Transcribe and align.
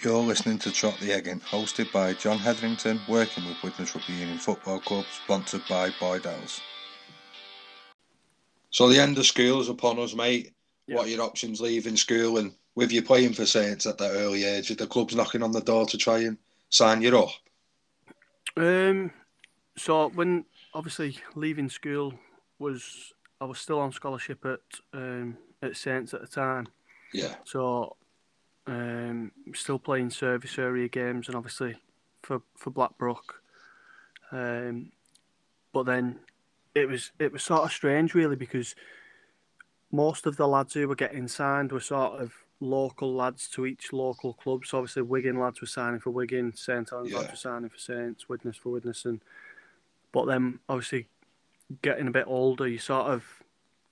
You're 0.00 0.22
listening 0.22 0.58
to 0.60 0.70
Trot 0.70 0.96
the 1.00 1.12
Egging, 1.12 1.40
hosted 1.40 1.90
by 1.90 2.14
John 2.14 2.38
Hetherington, 2.38 3.00
working 3.08 3.44
with 3.44 3.60
Widnes 3.64 3.92
Rugby 3.92 4.12
Union 4.12 4.38
Football 4.38 4.78
Club, 4.78 5.04
sponsored 5.24 5.62
by 5.68 5.90
Boydell's. 5.90 6.60
So 8.70 8.88
the 8.88 9.00
end 9.00 9.18
of 9.18 9.26
school 9.26 9.60
is 9.60 9.68
upon 9.68 9.98
us, 9.98 10.14
mate. 10.14 10.52
What 10.86 11.06
are 11.06 11.10
your 11.10 11.22
options 11.22 11.60
leaving 11.60 11.96
school 11.96 12.38
and 12.38 12.52
with 12.76 12.92
you 12.92 13.02
playing 13.02 13.32
for 13.32 13.44
Saints 13.44 13.86
at 13.86 13.98
that 13.98 14.12
early 14.12 14.44
age? 14.44 14.70
Are 14.70 14.76
the 14.76 14.86
clubs 14.86 15.16
knocking 15.16 15.42
on 15.42 15.50
the 15.50 15.60
door 15.60 15.84
to 15.86 15.98
try 15.98 16.20
and 16.20 16.38
sign 16.70 17.02
you 17.02 17.18
up? 17.18 17.30
Um, 18.56 19.10
so 19.76 20.10
when 20.10 20.44
obviously 20.74 21.18
leaving 21.34 21.68
school 21.68 22.14
was 22.60 23.12
I 23.40 23.46
was 23.46 23.58
still 23.58 23.80
on 23.80 23.90
scholarship 23.90 24.46
at 24.46 24.60
um, 24.92 25.38
at 25.60 25.76
Saints 25.76 26.14
at 26.14 26.20
the 26.20 26.28
time. 26.28 26.68
Yeah. 27.12 27.34
So 27.44 27.96
um, 28.68 29.32
still 29.54 29.78
playing 29.78 30.10
service 30.10 30.58
area 30.58 30.88
games 30.88 31.26
and 31.26 31.36
obviously 31.36 31.76
for 32.22 32.42
for 32.56 32.70
Blackbrook. 32.70 33.42
Um, 34.30 34.92
but 35.72 35.86
then 35.86 36.20
it 36.74 36.86
was 36.88 37.12
it 37.18 37.32
was 37.32 37.42
sort 37.42 37.62
of 37.64 37.72
strange 37.72 38.14
really 38.14 38.36
because 38.36 38.74
most 39.90 40.26
of 40.26 40.36
the 40.36 40.46
lads 40.46 40.74
who 40.74 40.86
were 40.86 40.94
getting 40.94 41.26
signed 41.28 41.72
were 41.72 41.80
sort 41.80 42.20
of 42.20 42.34
local 42.60 43.14
lads 43.14 43.48
to 43.48 43.64
each 43.64 43.92
local 43.92 44.34
club. 44.34 44.66
So 44.66 44.78
obviously 44.78 45.02
Wigan 45.02 45.40
lads 45.40 45.60
were 45.62 45.66
signing 45.66 46.00
for 46.00 46.10
Wigan, 46.10 46.54
St 46.54 46.90
Helens 46.90 47.10
Yeah. 47.10 47.18
lads 47.20 47.30
were 47.30 47.36
signing 47.36 47.70
for 47.70 47.78
Saints, 47.78 48.28
Widnes 48.28 48.56
for 48.58 48.70
Widnes, 48.70 49.06
and 49.06 49.20
but 50.12 50.26
then 50.26 50.58
obviously 50.68 51.06
getting 51.80 52.08
a 52.08 52.10
bit 52.10 52.24
older, 52.26 52.68
you 52.68 52.78
sort 52.78 53.06
of 53.06 53.24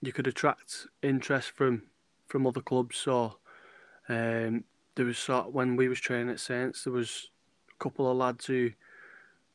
you 0.02 0.13
could 0.13 0.27
attract 0.27 0.87
interest 1.02 1.51
from 1.51 1.83
from 2.27 2.47
other 2.47 2.61
clubs. 2.61 2.99
So 2.99 3.38
um, 4.09 4.65
there 4.95 5.05
was 5.05 5.19
sort 5.19 5.52
when 5.52 5.77
we 5.77 5.88
was 5.88 6.01
training 6.01 6.30
at 6.30 6.41
Saints, 6.41 6.84
there 6.84 6.92
was 6.92 7.28
a 7.70 7.83
couple 7.83 8.10
of 8.10 8.16
lads 8.16 8.46
who 8.46 8.70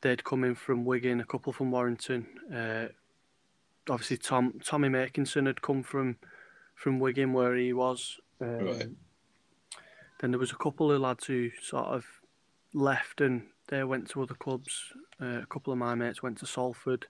they'd 0.00 0.24
come 0.24 0.44
in 0.44 0.54
from 0.54 0.84
Wigan, 0.84 1.20
a 1.20 1.24
couple 1.24 1.52
from 1.52 1.70
Warrington. 1.70 2.26
Uh, 2.54 2.88
obviously, 3.90 4.16
Tom 4.16 4.60
Tommy 4.64 4.88
Makinson 4.88 5.46
had 5.46 5.62
come 5.62 5.82
from 5.82 6.16
from 6.74 7.00
Wigan 7.00 7.32
where 7.32 7.54
he 7.56 7.72
was. 7.72 8.18
Um, 8.40 8.64
Right. 8.66 8.88
Then 10.20 10.30
there 10.30 10.38
was 10.38 10.52
a 10.52 10.56
couple 10.56 10.92
of 10.92 11.00
lads 11.00 11.26
who 11.26 11.50
sort 11.60 11.86
of 11.86 12.06
left 12.72 13.20
and 13.20 13.42
they 13.68 13.82
went 13.82 14.08
to 14.10 14.22
other 14.22 14.34
clubs. 14.34 14.92
Uh, 15.20 15.40
a 15.42 15.46
couple 15.46 15.72
of 15.72 15.78
my 15.80 15.96
mates 15.96 16.22
went 16.22 16.38
to 16.38 16.46
Salford. 16.46 17.06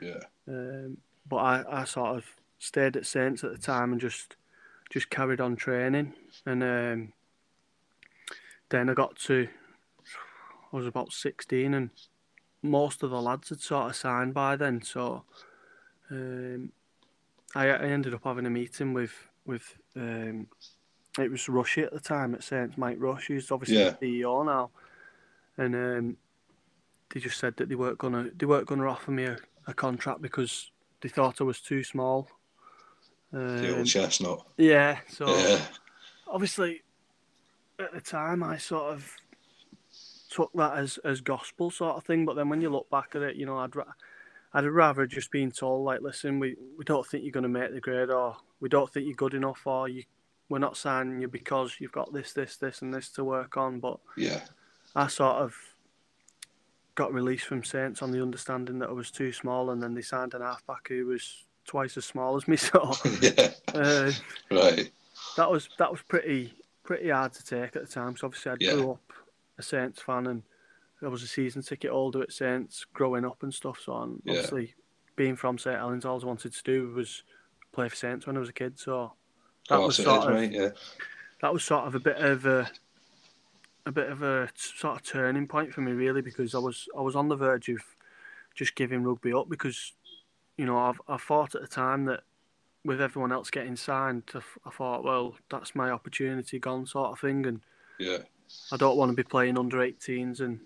Yeah. 0.00 0.20
Um, 0.46 0.98
but 1.26 1.36
I, 1.36 1.80
I 1.80 1.84
sort 1.84 2.16
of 2.16 2.26
stayed 2.58 2.96
at 2.96 3.06
Saints 3.06 3.44
at 3.44 3.52
the 3.52 3.58
time 3.58 3.92
and 3.92 4.00
just 4.00 4.36
just 4.90 5.08
carried 5.08 5.40
on 5.40 5.56
training. 5.56 6.12
And 6.44 6.62
um, 6.62 7.12
then 8.68 8.90
I 8.90 8.94
got 8.94 9.16
to, 9.20 9.48
I 10.72 10.76
was 10.76 10.86
about 10.86 11.12
16 11.12 11.72
and 11.72 11.90
most 12.62 13.02
of 13.02 13.10
the 13.10 13.22
lads 13.22 13.48
had 13.48 13.60
sort 13.60 13.90
of 13.90 13.96
signed 13.96 14.34
by 14.34 14.56
then. 14.56 14.82
So 14.82 15.24
um, 16.10 16.72
I, 17.54 17.68
I 17.68 17.78
ended 17.86 18.12
up 18.14 18.24
having 18.24 18.46
a 18.46 18.50
meeting 18.50 18.92
with, 18.92 19.14
with 19.46 19.76
um, 19.96 20.48
it 21.18 21.30
was 21.30 21.48
Rushy 21.48 21.82
at 21.82 21.92
the 21.92 22.00
time 22.00 22.34
at 22.34 22.44
Saints, 22.44 22.76
Mike 22.76 22.98
Rush, 23.00 23.28
who's 23.28 23.50
obviously 23.50 23.78
Yeah. 23.78 23.94
the 24.00 24.20
CEO 24.22 24.44
now. 24.44 24.70
And 25.56 25.74
um, 25.74 26.16
they 27.12 27.20
just 27.20 27.38
said 27.38 27.56
that 27.56 27.68
they 27.68 27.74
weren't 27.74 27.98
gonna 27.98 28.30
they 28.36 28.46
weren't 28.46 28.66
gonna 28.66 28.86
offer 28.88 29.10
me 29.10 29.24
a, 29.24 29.36
a 29.66 29.74
contract 29.74 30.22
because 30.22 30.70
they 31.00 31.08
thought 31.08 31.40
I 31.40 31.44
was 31.44 31.60
too 31.60 31.82
small. 31.82 32.28
The 33.32 33.72
Um, 33.72 33.78
old 33.78 33.86
chestnut. 33.86 34.46
yeah, 34.56 35.00
so 35.08 35.26
Yeah. 35.28 35.64
obviously 36.26 36.82
at 37.78 37.92
the 37.92 38.00
time 38.00 38.42
I 38.42 38.56
sort 38.58 38.92
of 38.92 39.16
took 40.30 40.52
that 40.54 40.76
as, 40.78 40.98
as 40.98 41.20
gospel 41.20 41.70
sort 41.70 41.96
of 41.96 42.04
thing, 42.04 42.24
but 42.24 42.34
then 42.36 42.48
when 42.48 42.60
you 42.60 42.70
look 42.70 42.88
back 42.90 43.14
at 43.14 43.22
it, 43.22 43.36
you 43.36 43.46
know, 43.46 43.58
I'd 43.58 43.74
ra- 43.74 43.92
I'd 44.52 44.64
rather 44.64 45.06
just 45.06 45.30
been 45.30 45.50
told 45.52 45.84
like, 45.84 46.00
listen, 46.02 46.38
we, 46.40 46.56
we 46.76 46.84
don't 46.84 47.06
think 47.06 47.22
you're 47.24 47.32
going 47.32 47.42
to 47.44 47.48
make 47.48 47.72
the 47.72 47.80
grade, 47.80 48.10
or 48.10 48.36
we 48.60 48.68
don't 48.68 48.90
think 48.92 49.06
you're 49.06 49.14
good 49.14 49.34
enough, 49.34 49.66
or 49.66 49.88
you 49.88 50.04
we're 50.48 50.58
not 50.58 50.76
signing 50.76 51.20
you 51.20 51.28
because 51.28 51.76
you've 51.78 51.92
got 51.92 52.12
this, 52.12 52.32
this, 52.32 52.56
this, 52.56 52.82
and 52.82 52.92
this 52.92 53.08
to 53.10 53.22
work 53.22 53.56
on. 53.56 53.78
But 53.78 54.00
Yeah. 54.16 54.40
I 54.96 55.06
sort 55.06 55.36
of 55.36 55.54
got 56.96 57.14
released 57.14 57.44
from 57.46 57.62
Saints 57.62 58.02
on 58.02 58.10
the 58.10 58.20
understanding 58.20 58.80
that 58.80 58.88
I 58.88 58.92
was 58.92 59.12
too 59.12 59.32
small, 59.32 59.70
and 59.70 59.80
then 59.80 59.94
they 59.94 60.02
signed 60.02 60.34
an 60.34 60.42
halfback 60.42 60.88
who 60.88 61.06
was 61.06 61.44
twice 61.70 61.96
as 61.96 62.04
small 62.04 62.36
as 62.36 62.48
me. 62.48 62.56
So 62.56 62.92
yeah. 63.22 63.50
uh, 63.74 64.10
Right. 64.50 64.90
that 65.36 65.48
was 65.48 65.68
that 65.78 65.90
was 65.90 66.02
pretty 66.02 66.52
pretty 66.82 67.10
hard 67.10 67.32
to 67.34 67.44
take 67.44 67.76
at 67.76 67.86
the 67.86 67.92
time. 67.92 68.16
So 68.16 68.26
obviously 68.26 68.50
I 68.52 68.56
Yeah. 68.58 68.72
grew 68.72 68.90
up 68.92 69.12
a 69.56 69.62
Saints 69.62 70.02
fan, 70.02 70.26
and 70.26 70.42
I 71.00 71.06
was 71.06 71.22
a 71.22 71.28
season 71.28 71.62
ticket 71.62 71.92
holder 71.92 72.22
at 72.22 72.32
Saints 72.32 72.84
growing 72.92 73.24
up 73.24 73.44
and 73.44 73.54
stuff. 73.54 73.78
So 73.84 73.96
and 74.02 74.20
Yeah. 74.24 74.32
obviously 74.34 74.74
being 75.14 75.36
from 75.36 75.58
St 75.58 75.76
Helens, 75.78 76.04
all 76.04 76.20
I 76.20 76.26
wanted 76.26 76.52
to 76.52 76.62
do 76.64 76.88
was 76.92 77.22
play 77.72 77.88
for 77.88 77.94
Saints 77.94 78.26
when 78.26 78.36
I 78.36 78.40
was 78.40 78.48
a 78.48 78.52
kid. 78.52 78.76
So 78.80 79.12
that 79.68 79.76
Of 79.78 79.84
was 79.86 79.96
sort 79.96 80.28
of. 80.28 80.52
Yeah. 80.52 80.70
that 81.40 81.52
was 81.52 81.62
sort 81.62 81.86
of 81.86 81.94
a 81.94 82.00
bit 82.00 82.16
of 82.16 82.46
a 82.46 82.68
a 83.86 83.92
bit 83.92 84.10
of 84.10 84.22
a 84.22 84.48
sort 84.56 84.96
of 84.96 85.02
turning 85.04 85.46
point 85.46 85.72
for 85.72 85.80
me 85.82 85.92
really 85.92 86.20
because 86.20 86.54
I 86.54 86.58
was 86.58 86.88
I 86.98 87.00
was 87.00 87.14
on 87.14 87.28
the 87.28 87.36
verge 87.36 87.68
of 87.68 87.78
just 88.56 88.74
giving 88.74 89.04
rugby 89.04 89.32
up 89.32 89.48
because 89.48 89.94
you 90.56 90.66
know 90.66 90.78
I've, 90.78 91.00
I 91.08 91.16
thought 91.16 91.54
at 91.54 91.60
the 91.62 91.68
time 91.68 92.04
that 92.06 92.20
with 92.84 93.00
everyone 93.00 93.32
else 93.32 93.50
getting 93.50 93.76
signed 93.76 94.24
I 94.64 94.70
thought 94.70 95.04
well 95.04 95.36
that's 95.50 95.74
my 95.74 95.90
opportunity 95.90 96.58
gone 96.58 96.86
sort 96.86 97.12
of 97.12 97.20
thing 97.20 97.46
and 97.46 97.60
Yeah. 97.98 98.18
I 98.72 98.76
don't 98.76 98.96
want 98.96 99.10
to 99.10 99.16
be 99.16 99.22
playing 99.22 99.58
under 99.58 99.78
18s 99.78 100.40
and 100.40 100.60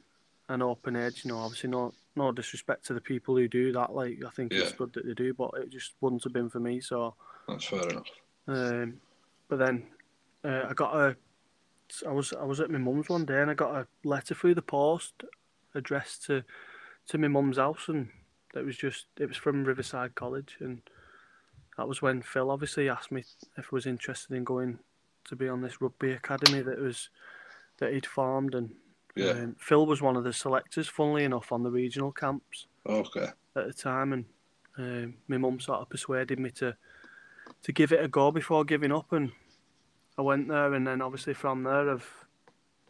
an 0.48 0.62
open 0.62 0.94
edge 0.96 1.24
you 1.24 1.30
know 1.30 1.38
obviously 1.38 1.70
no 1.70 1.92
no 2.16 2.30
disrespect 2.30 2.84
to 2.86 2.94
the 2.94 3.00
people 3.00 3.36
who 3.36 3.48
do 3.48 3.72
that 3.72 3.92
like 3.94 4.18
I 4.24 4.30
think 4.30 4.52
it's 4.52 4.72
good 4.72 4.92
that 4.92 5.06
they 5.06 5.14
do 5.14 5.34
but 5.34 5.50
it 5.56 5.70
just 5.70 5.92
wouldn't 6.00 6.22
have 6.24 6.32
been 6.32 6.50
for 6.50 6.60
me 6.60 6.80
so 6.80 7.14
That's 7.48 7.64
fair 7.64 7.88
enough. 7.88 8.06
um, 8.46 9.00
but 9.48 9.58
then 9.58 9.84
uh, 10.44 10.66
I 10.70 10.74
got 10.74 10.94
a. 10.94 11.16
I 12.06 12.12
was 12.12 12.32
I 12.32 12.44
was 12.44 12.60
at 12.60 12.70
my 12.70 12.78
mum's 12.78 13.08
one 13.08 13.24
day 13.24 13.40
and 13.40 13.50
I 13.50 13.54
got 13.54 13.74
a 13.74 13.86
letter 14.04 14.34
through 14.34 14.54
the 14.54 14.62
post 14.62 15.24
addressed 15.74 16.24
to 16.26 16.42
to 17.08 17.18
my 17.18 17.28
mum's 17.28 17.56
house 17.58 17.88
and 17.88 18.08
it 18.56 18.64
was 18.64 18.76
just 18.76 19.06
it 19.18 19.28
was 19.28 19.36
from 19.36 19.64
Riverside 19.64 20.14
College 20.14 20.56
and 20.60 20.82
that 21.76 21.88
was 21.88 22.00
when 22.00 22.22
Phil 22.22 22.50
obviously 22.50 22.88
asked 22.88 23.10
me 23.10 23.24
if 23.56 23.66
I 23.66 23.68
was 23.72 23.86
interested 23.86 24.34
in 24.36 24.44
going 24.44 24.78
to 25.24 25.36
be 25.36 25.48
on 25.48 25.60
this 25.62 25.80
rugby 25.80 26.12
academy 26.12 26.60
that 26.62 26.78
was 26.78 27.08
that 27.78 27.92
he'd 27.92 28.06
formed 28.06 28.54
and 28.54 28.70
Yeah. 29.16 29.30
um, 29.30 29.56
Phil 29.58 29.86
was 29.86 30.02
one 30.02 30.16
of 30.16 30.24
the 30.24 30.32
selectors 30.32 30.88
funnily 30.88 31.24
enough 31.24 31.50
on 31.52 31.62
the 31.62 31.70
regional 31.70 32.12
camps 32.12 32.66
Okay. 32.86 33.28
at 33.56 33.66
the 33.66 33.72
time, 33.72 34.12
and 34.12 34.24
um, 34.76 35.14
my 35.28 35.38
mum 35.38 35.60
sort 35.60 35.80
of 35.80 35.88
persuaded 35.88 36.38
me 36.38 36.50
to 36.52 36.76
to 37.62 37.72
give 37.72 37.92
it 37.92 38.04
a 38.04 38.08
go 38.08 38.30
before 38.30 38.64
giving 38.64 38.92
up, 38.92 39.12
and 39.12 39.32
I 40.18 40.22
went 40.22 40.48
there, 40.48 40.74
and 40.74 40.86
then 40.86 41.00
obviously 41.00 41.34
from 41.34 41.62
there, 41.62 41.90
I've 41.90 42.26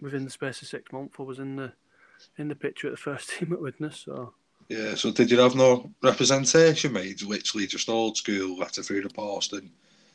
within 0.01 0.25
the 0.25 0.31
space 0.31 0.63
of 0.63 0.69
six 0.69 0.93
months, 0.93 1.17
I 1.19 1.23
was 1.23 1.39
in 1.39 1.57
the 1.57 1.73
in 2.39 2.49
the 2.49 2.55
picture 2.57 2.87
at 2.89 2.93
the 2.93 2.97
first 2.97 3.29
team 3.39 3.53
at 3.53 3.61
Widnes. 3.61 4.01
So 4.01 4.35
Yeah. 4.69 4.95
So 4.95 5.11
did 5.11 5.31
you 5.31 5.39
have 5.39 5.55
no 5.55 5.91
representation, 6.03 6.93
mate? 6.93 7.23
Literally 7.23 7.67
just 7.67 7.89
old 7.89 8.17
school 8.17 8.57
letter 8.59 8.83
through 8.83 9.03
the 9.03 9.11
post 9.11 9.53
and 9.53 9.71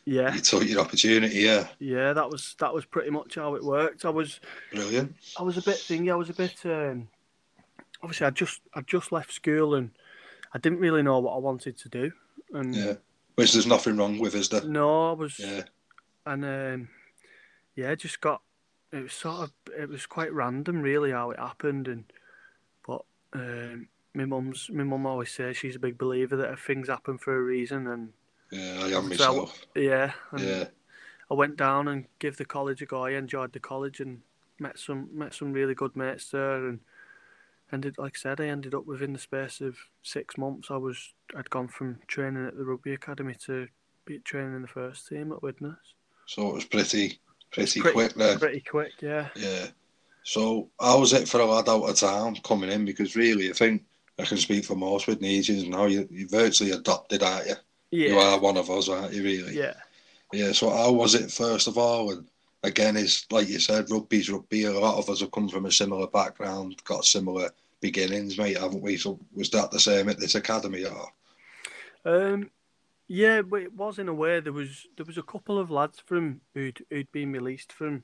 yeah, 0.05 0.33
you 0.33 0.41
took 0.41 0.65
your 0.67 0.79
opportunity. 0.81 1.35
Yeah. 1.39 1.67
yeah, 1.79 2.13
that 2.13 2.29
was 2.29 2.55
that 2.59 2.73
was 2.73 2.85
pretty 2.85 3.11
much 3.11 3.35
how 3.35 3.55
it 3.55 3.63
worked. 3.63 4.05
I 4.05 4.09
was 4.09 4.39
Brilliant. 4.71 5.15
I 5.37 5.43
was 5.43 5.57
a 5.57 5.61
bit 5.61 5.75
thingy. 5.77 6.11
I 6.11 6.15
was 6.15 6.29
a 6.29 6.33
bit 6.33 6.55
um, 6.65 7.07
obviously 8.01 8.25
I 8.27 8.31
just 8.31 8.61
I 8.73 8.81
just 8.81 9.11
left 9.11 9.31
school 9.31 9.75
and 9.75 9.91
I 10.53 10.57
didn't 10.57 10.79
really 10.79 11.03
know 11.03 11.19
what 11.19 11.35
I 11.35 11.39
wanted 11.39 11.77
to 11.77 11.89
do, 11.89 12.11
and 12.53 12.73
Yeah. 12.75 12.93
Which 13.35 13.53
there's 13.53 13.67
nothing 13.67 13.95
wrong 13.95 14.19
with, 14.19 14.35
is 14.35 14.49
there? 14.49 14.63
no, 14.65 15.11
I 15.11 15.13
was 15.13 15.39
Yeah. 15.39 15.63
and 16.25 16.43
um, 16.43 16.89
yeah, 17.75 17.93
just 17.95 18.19
got 18.19 18.41
it 18.91 19.03
was 19.03 19.13
sort 19.13 19.41
of 19.41 19.51
it 19.77 19.87
was 19.89 20.07
quite 20.07 20.33
random 20.33 20.81
really 20.81 21.11
how 21.11 21.29
it 21.31 21.39
happened, 21.39 21.87
and 21.87 22.05
but 22.87 23.05
um, 23.33 23.87
my 24.13 24.25
mum's 24.25 24.69
my 24.73 24.83
mum 24.83 25.05
always 25.05 25.31
says 25.31 25.57
she's 25.57 25.75
a 25.75 25.79
big 25.79 25.97
believer 25.97 26.35
that 26.37 26.51
if 26.53 26.59
things 26.65 26.87
happen 26.89 27.17
for 27.17 27.35
a 27.37 27.41
reason, 27.41 27.87
and 27.87 28.13
Yeah. 28.51 28.79
I 28.83 28.97
am 28.97 29.09
myself. 29.09 29.65
yeah, 29.75 30.13
Yeah. 30.37 30.65
I 31.31 31.35
went 31.35 31.57
down 31.57 31.87
and 31.87 32.05
gave 32.17 32.37
the 32.37 32.45
college 32.45 32.81
a 32.81 32.85
go. 32.87 33.05
I 33.05 33.11
enjoyed 33.11 33.53
the 33.53 33.59
college 33.59 33.99
and 33.99 34.21
met 34.59 34.79
some 34.79 35.09
met 35.13 35.33
some 35.33 35.53
really 35.53 35.75
good 35.75 35.95
mates 35.95 36.31
there, 36.31 36.67
and 36.67 36.79
ended 37.71 37.97
like 37.99 38.13
I 38.17 38.19
said, 38.19 38.41
I 38.41 38.47
ended 38.47 38.73
up 38.73 38.85
within 38.87 39.13
the 39.13 39.19
space 39.19 39.61
of 39.61 39.77
six 40.01 40.37
months. 40.37 40.71
I 40.71 40.77
was 40.77 41.13
I'd 41.35 41.49
gone 41.51 41.67
from 41.67 41.99
training 42.07 42.47
at 42.47 42.57
the 42.57 42.65
rugby 42.65 42.93
academy 42.93 43.35
to 43.45 43.67
be 44.05 44.17
training 44.19 44.55
in 44.55 44.63
the 44.63 44.67
first 44.67 45.07
team 45.07 45.31
at 45.31 45.43
Widnes. 45.43 45.77
So 46.25 46.49
it 46.49 46.53
was 46.55 46.65
pretty, 46.65 47.19
pretty, 47.51 47.79
Pretty- 47.81 47.93
quick 47.93 48.13
then. 48.15 48.39
Pretty 48.39 48.61
quick, 48.61 48.93
yeah. 49.01 49.29
Yeah. 49.35 49.67
So 50.23 50.69
how 50.79 50.99
was 50.99 51.13
it 51.13 51.27
for 51.27 51.39
a 51.41 51.45
lad 51.45 51.69
out 51.69 51.83
of 51.89 51.95
town 51.95 52.35
coming 52.43 52.71
in? 52.71 52.85
Because 52.85 53.15
really, 53.15 53.49
I 53.49 53.53
think 53.53 53.83
I 54.19 54.25
can 54.25 54.37
speak 54.37 54.65
for 54.65 54.75
most 54.75 55.07
Widnesians 55.07 55.67
now. 55.67 55.85
You 55.85 56.07
you 56.11 56.27
virtually 56.27 56.71
adopted, 56.71 57.23
aren't 57.23 57.47
you? 57.47 57.55
Yeah. 57.91 58.09
You 58.09 58.19
are 58.19 58.39
one 58.39 58.57
of 58.57 58.69
us, 58.69 58.89
aren't 58.89 59.13
you? 59.13 59.23
Really? 59.23 59.57
Yeah. 59.57 59.73
Yeah. 60.33 60.51
So 60.51 60.69
how 60.69 60.91
was 60.91 61.15
it 61.15 61.31
first 61.31 61.67
of 61.67 61.77
all, 61.77 62.11
and 62.11 62.27
again, 62.63 62.97
is 62.97 63.25
like 63.31 63.47
you 63.47 63.59
said, 63.59 63.89
rugby's 63.89 64.29
rugby. 64.29 64.65
A 64.65 64.71
lot 64.71 64.97
of 64.97 65.09
us 65.09 65.21
have 65.21 65.31
come 65.31 65.49
from 65.49 65.65
a 65.65 65.71
similar 65.71 66.07
background, 66.07 66.83
got 66.83 67.05
similar 67.05 67.49
beginnings, 67.81 68.37
mate, 68.37 68.57
haven't 68.57 68.81
we? 68.81 68.97
So 68.97 69.19
was 69.33 69.49
that 69.51 69.71
the 69.71 69.79
same 69.79 70.09
at 70.09 70.19
this 70.19 70.35
academy, 70.35 70.85
or? 70.85 71.11
Um, 72.05 72.51
yeah, 73.07 73.41
but 73.41 73.61
it 73.61 73.73
was 73.73 73.99
in 73.99 74.09
a 74.09 74.13
way. 74.13 74.39
There 74.39 74.53
was 74.53 74.85
there 74.97 75.05
was 75.05 75.17
a 75.17 75.23
couple 75.23 75.57
of 75.57 75.71
lads 75.71 75.99
from 76.05 76.41
who'd 76.53 76.85
who'd 76.89 77.11
been 77.11 77.31
released 77.31 77.71
from 77.71 78.03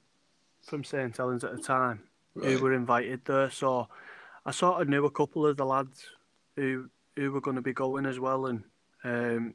from 0.63 0.83
St 0.83 1.15
Helens 1.15 1.43
at 1.43 1.55
the 1.55 1.61
time 1.61 2.01
right. 2.33 2.51
who 2.51 2.63
were 2.63 2.73
invited 2.73 3.21
there. 3.25 3.51
So 3.51 3.87
I 4.45 4.51
sort 4.51 4.81
of 4.81 4.89
knew 4.89 5.05
a 5.05 5.11
couple 5.11 5.45
of 5.45 5.57
the 5.57 5.65
lads 5.65 6.05
who 6.55 6.89
who 7.15 7.31
were 7.31 7.41
going 7.41 7.55
to 7.55 7.61
be 7.61 7.73
going 7.73 8.05
as 8.05 8.19
well, 8.19 8.45
and 8.45 8.63
um, 9.03 9.53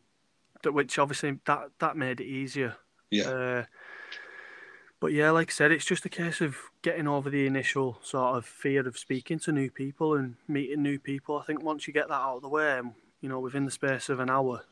which 0.65 0.99
obviously 0.99 1.39
that 1.47 1.71
that 1.79 1.97
made 1.97 2.21
it 2.21 2.27
easier. 2.27 2.77
Yeah. 3.11 3.29
Uh, 3.29 3.65
but 5.01 5.13
yeah, 5.13 5.31
like 5.31 5.51
I 5.51 5.53
said, 5.53 5.73
it's 5.73 5.87
just 5.87 6.05
a 6.05 6.11
case 6.11 6.43
of 6.43 6.57
getting 6.83 7.09
over 7.09 7.31
the 7.31 7.47
initial 7.47 7.99
sort 8.03 8.37
of 8.37 8.45
fear 8.45 8.87
of 8.87 8.99
speaking 8.99 9.39
to 9.41 9.53
new 9.53 9.71
people 9.71 10.15
and 10.15 10.37
meeting 10.47 10.83
new 10.83 10.99
people. 10.99 11.39
I 11.39 11.45
think 11.45 11.63
once 11.63 11.87
you 11.87 11.95
get 11.95 12.09
that 12.09 12.15
out 12.15 12.37
of 12.37 12.43
the 12.43 12.49
way, 12.49 12.81
you 13.23 13.29
know, 13.29 13.41
within 13.41 13.65
the 13.65 13.71
space 13.71 14.11
of 14.11 14.21
an 14.21 14.29
hour, 14.29 14.65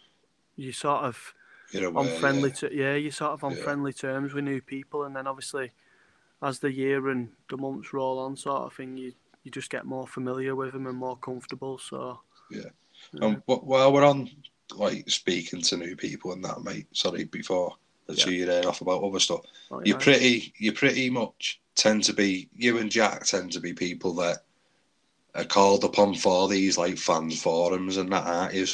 you 0.55 0.73
sort 0.73 1.05
of 1.05 1.35
aware, 1.73 1.97
on 1.97 2.07
friendly, 2.21 2.53
yeah. 2.63 2.69
yeah, 2.73 2.95
you're 2.95 3.11
sort 3.11 3.33
of 3.33 3.43
on 3.43 3.57
yeah. 3.57 3.63
friendly 3.63 3.93
terms 3.93 4.35
with 4.35 4.45
new 4.45 4.61
people, 4.61 5.05
and 5.05 5.17
then 5.17 5.27
obviously, 5.27 5.73
as 6.43 6.59
the 6.59 6.73
year 6.73 7.09
and 7.09 7.31
the 7.49 7.57
months 7.57 7.95
roll 7.95 8.19
on, 8.19 8.37
sort 8.37 8.65
of 8.65 8.75
thing, 8.75 8.99
you 8.99 9.15
you 9.49 9.53
just 9.53 9.71
get 9.71 9.87
more 9.87 10.07
familiar 10.07 10.55
with 10.55 10.73
them 10.73 10.87
and 10.87 10.97
more 10.97 11.17
comfortable. 11.17 11.79
So 11.79 12.21
yeah. 12.51 12.63
yeah. 13.13 13.25
Um, 13.25 13.43
while 13.47 13.93
we're 13.93 14.05
on 14.05 14.31
like 14.77 15.09
speaking 15.09 15.63
to 15.63 15.77
new 15.77 15.97
people 15.97 16.33
and 16.33 16.45
that, 16.45 16.63
mate. 16.63 16.87
Sorry, 16.93 17.25
before 17.25 17.75
I 18.09 18.13
yeah. 18.13 18.29
you 18.29 18.47
there 18.47 18.69
off 18.69 18.81
about 18.81 19.03
other 19.03 19.21
stuff. 19.21 19.41
Oh, 19.71 19.79
yeah. 19.79 19.85
You're 19.87 19.99
pretty, 19.99 20.53
you 20.59 20.73
pretty 20.73 21.11
much 21.11 21.61
tend 21.75 22.05
to 22.05 22.13
be 22.13 22.49
you 22.55 22.79
and 22.79 22.91
Jack 22.91 23.25
tend 23.25 23.53
to 23.53 23.61
be 23.61 23.73
people 23.73 24.13
that 24.15 24.39
are 25.35 25.45
called 25.45 25.85
upon 25.85 26.15
for 26.15 26.49
these 26.49 26.77
like 26.77 26.99
fans 26.99 27.41
forums 27.41 27.97
and 27.97 28.13
that, 28.13 28.27
aren't 28.27 28.55
you? 28.55 28.67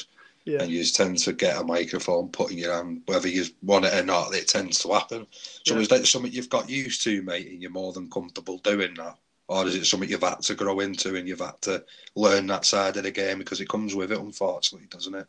Yeah. 0.44 0.62
And 0.62 0.70
you 0.70 0.82
just 0.82 0.96
tend 0.96 1.16
to 1.18 1.32
get 1.32 1.56
a 1.56 1.64
microphone 1.64 2.28
put 2.28 2.50
in 2.50 2.58
your 2.58 2.74
hand, 2.74 3.02
whether 3.06 3.28
you 3.28 3.46
want 3.62 3.86
it 3.86 3.94
or 3.94 4.04
not. 4.04 4.34
It 4.34 4.46
tends 4.46 4.78
to 4.80 4.92
happen. 4.92 5.26
So 5.64 5.74
yeah. 5.74 5.80
is 5.80 5.88
that 5.88 6.06
something 6.06 6.32
you've 6.32 6.50
got 6.50 6.68
used 6.68 7.02
to, 7.04 7.22
mate, 7.22 7.50
and 7.50 7.62
you're 7.62 7.70
more 7.70 7.92
than 7.92 8.10
comfortable 8.10 8.58
doing 8.58 8.92
now? 8.94 9.16
Or 9.46 9.66
is 9.66 9.74
it 9.74 9.84
something 9.84 10.08
you've 10.08 10.22
had 10.22 10.40
to 10.42 10.54
grow 10.54 10.80
into 10.80 11.16
and 11.16 11.28
you've 11.28 11.40
had 11.40 11.60
to 11.62 11.84
learn 12.16 12.46
that 12.46 12.64
side 12.64 12.96
of 12.96 13.02
the 13.02 13.10
game 13.10 13.38
because 13.38 13.60
it 13.60 13.68
comes 13.68 13.94
with 13.94 14.10
it, 14.10 14.18
unfortunately, 14.18 14.88
doesn't 14.88 15.14
it? 15.14 15.26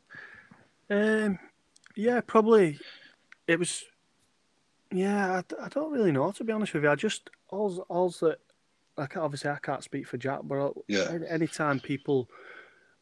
Um, 0.89 1.39
yeah, 1.95 2.21
probably. 2.21 2.79
It 3.47 3.59
was. 3.59 3.83
Yeah, 4.91 5.41
I, 5.41 5.65
I 5.65 5.67
don't 5.67 5.91
really 5.91 6.11
know 6.11 6.31
to 6.31 6.43
be 6.43 6.53
honest 6.53 6.73
with 6.73 6.83
you. 6.83 6.89
I 6.89 6.95
just 6.95 7.29
all 7.49 7.85
all 7.89 8.09
that. 8.21 8.39
Like 8.97 9.17
obviously 9.17 9.49
I 9.49 9.57
can't 9.61 9.83
speak 9.83 10.07
for 10.07 10.17
Jack, 10.17 10.39
but 10.43 10.71
yeah. 10.87 11.17
anytime 11.29 11.81
people 11.81 12.29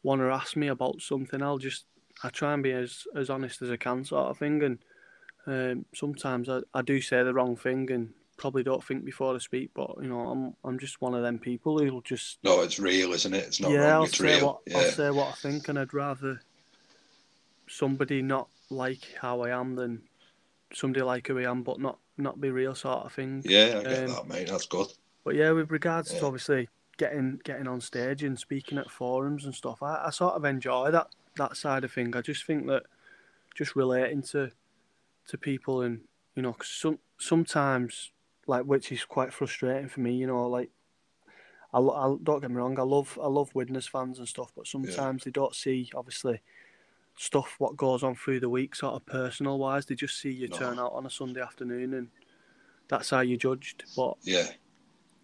want 0.02 0.20
to 0.20 0.30
ask 0.30 0.56
me 0.56 0.66
about 0.66 1.00
something, 1.00 1.40
I'll 1.40 1.58
just 1.58 1.84
I 2.24 2.30
try 2.30 2.52
and 2.52 2.64
be 2.64 2.72
as 2.72 3.04
as 3.14 3.30
honest 3.30 3.62
as 3.62 3.70
I 3.70 3.76
can, 3.76 4.04
sort 4.04 4.30
of 4.30 4.38
thing. 4.38 4.62
And 4.64 4.78
um, 5.46 5.84
sometimes 5.94 6.48
I, 6.48 6.60
I 6.72 6.82
do 6.82 7.00
say 7.00 7.22
the 7.22 7.34
wrong 7.34 7.54
thing 7.54 7.90
and 7.92 8.12
probably 8.36 8.62
don't 8.62 8.82
think 8.82 9.04
before 9.04 9.34
I 9.34 9.38
speak. 9.38 9.70
But 9.74 9.96
you 10.00 10.08
know, 10.08 10.20
I'm 10.20 10.54
I'm 10.64 10.78
just 10.78 11.00
one 11.00 11.14
of 11.14 11.22
them 11.22 11.38
people 11.38 11.78
who'll 11.78 12.00
just 12.00 12.38
no, 12.42 12.62
it's 12.62 12.78
real, 12.78 13.12
isn't 13.12 13.34
it? 13.34 13.44
It's 13.44 13.60
not 13.60 13.70
yeah, 13.70 13.78
wrong. 13.78 13.92
I'll 13.92 14.04
it's 14.04 14.18
say 14.18 14.38
real. 14.38 14.46
What, 14.46 14.60
yeah. 14.66 14.78
I'll 14.78 14.90
say 14.90 15.10
what 15.10 15.28
I 15.28 15.32
think, 15.32 15.68
and 15.68 15.78
I'd 15.78 15.94
rather 15.94 16.40
somebody 17.68 18.22
not 18.22 18.48
like 18.70 19.02
how 19.20 19.42
I 19.42 19.50
am 19.50 19.76
than 19.76 20.02
somebody 20.72 21.02
like 21.02 21.28
who 21.28 21.38
I 21.38 21.50
am, 21.50 21.62
but 21.62 21.80
not 21.80 21.98
not 22.16 22.40
be 22.40 22.50
real 22.50 22.74
sort 22.74 23.04
of 23.04 23.12
thing. 23.12 23.42
Yeah, 23.44 23.78
I 23.78 23.82
get 23.82 24.04
um, 24.04 24.10
that, 24.10 24.28
mate. 24.28 24.48
That's 24.48 24.66
good. 24.66 24.88
But 25.24 25.34
yeah, 25.34 25.50
with 25.52 25.70
regards 25.70 26.12
yeah. 26.12 26.20
to 26.20 26.26
obviously 26.26 26.68
getting 26.96 27.40
getting 27.44 27.66
on 27.66 27.80
stage 27.80 28.22
and 28.22 28.38
speaking 28.38 28.78
at 28.78 28.90
forums 28.90 29.44
and 29.44 29.54
stuff, 29.54 29.82
I, 29.82 30.04
I 30.06 30.10
sort 30.10 30.34
of 30.34 30.44
enjoy 30.44 30.90
that 30.90 31.08
that 31.36 31.56
side 31.56 31.84
of 31.84 31.92
thing. 31.92 32.14
I 32.16 32.20
just 32.20 32.44
think 32.44 32.66
that 32.66 32.84
just 33.54 33.76
relating 33.76 34.22
to 34.22 34.50
to 35.28 35.38
people 35.38 35.82
and 35.82 36.00
you 36.34 36.42
know, 36.42 36.52
cause 36.52 36.68
some 36.68 36.98
sometimes 37.18 38.10
like 38.46 38.64
which 38.64 38.92
is 38.92 39.04
quite 39.04 39.32
frustrating 39.32 39.88
for 39.88 40.00
me. 40.00 40.14
You 40.14 40.26
know, 40.26 40.48
like 40.48 40.70
I, 41.72 41.78
I 41.78 42.16
don't 42.22 42.40
get 42.40 42.50
me 42.50 42.56
wrong, 42.56 42.78
I 42.78 42.82
love 42.82 43.18
I 43.22 43.26
love 43.26 43.54
Widnes 43.54 43.86
fans 43.86 44.18
and 44.18 44.28
stuff, 44.28 44.52
but 44.56 44.66
sometimes 44.66 45.22
yeah. 45.22 45.24
they 45.24 45.30
don't 45.30 45.54
see 45.54 45.90
obviously 45.94 46.40
stuff 47.16 47.54
what 47.58 47.76
goes 47.76 48.02
on 48.02 48.14
through 48.14 48.40
the 48.40 48.48
week, 48.48 48.74
sort 48.74 48.94
of 48.94 49.06
personal 49.06 49.58
wise. 49.58 49.86
They 49.86 49.94
just 49.94 50.20
see 50.20 50.30
you 50.30 50.48
no. 50.48 50.56
turn 50.56 50.78
out 50.78 50.92
on 50.92 51.06
a 51.06 51.10
Sunday 51.10 51.40
afternoon, 51.40 51.94
and 51.94 52.08
that's 52.88 53.10
how 53.10 53.20
you're 53.20 53.38
judged. 53.38 53.84
But 53.96 54.16
yeah, 54.22 54.48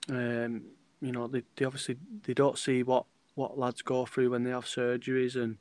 um, 0.09 0.63
you 1.01 1.13
know, 1.13 1.27
they, 1.27 1.43
they 1.57 1.65
obviously 1.65 1.97
they 2.25 2.35
don't 2.35 2.59
see 2.59 2.83
what 2.83 3.07
what 3.35 3.59
lads 3.59 3.83
go 3.83 4.07
through 4.07 4.31
when 4.31 4.45
they 4.45 4.51
have 4.51 4.65
surgeries 4.65 5.37
and. 5.37 5.59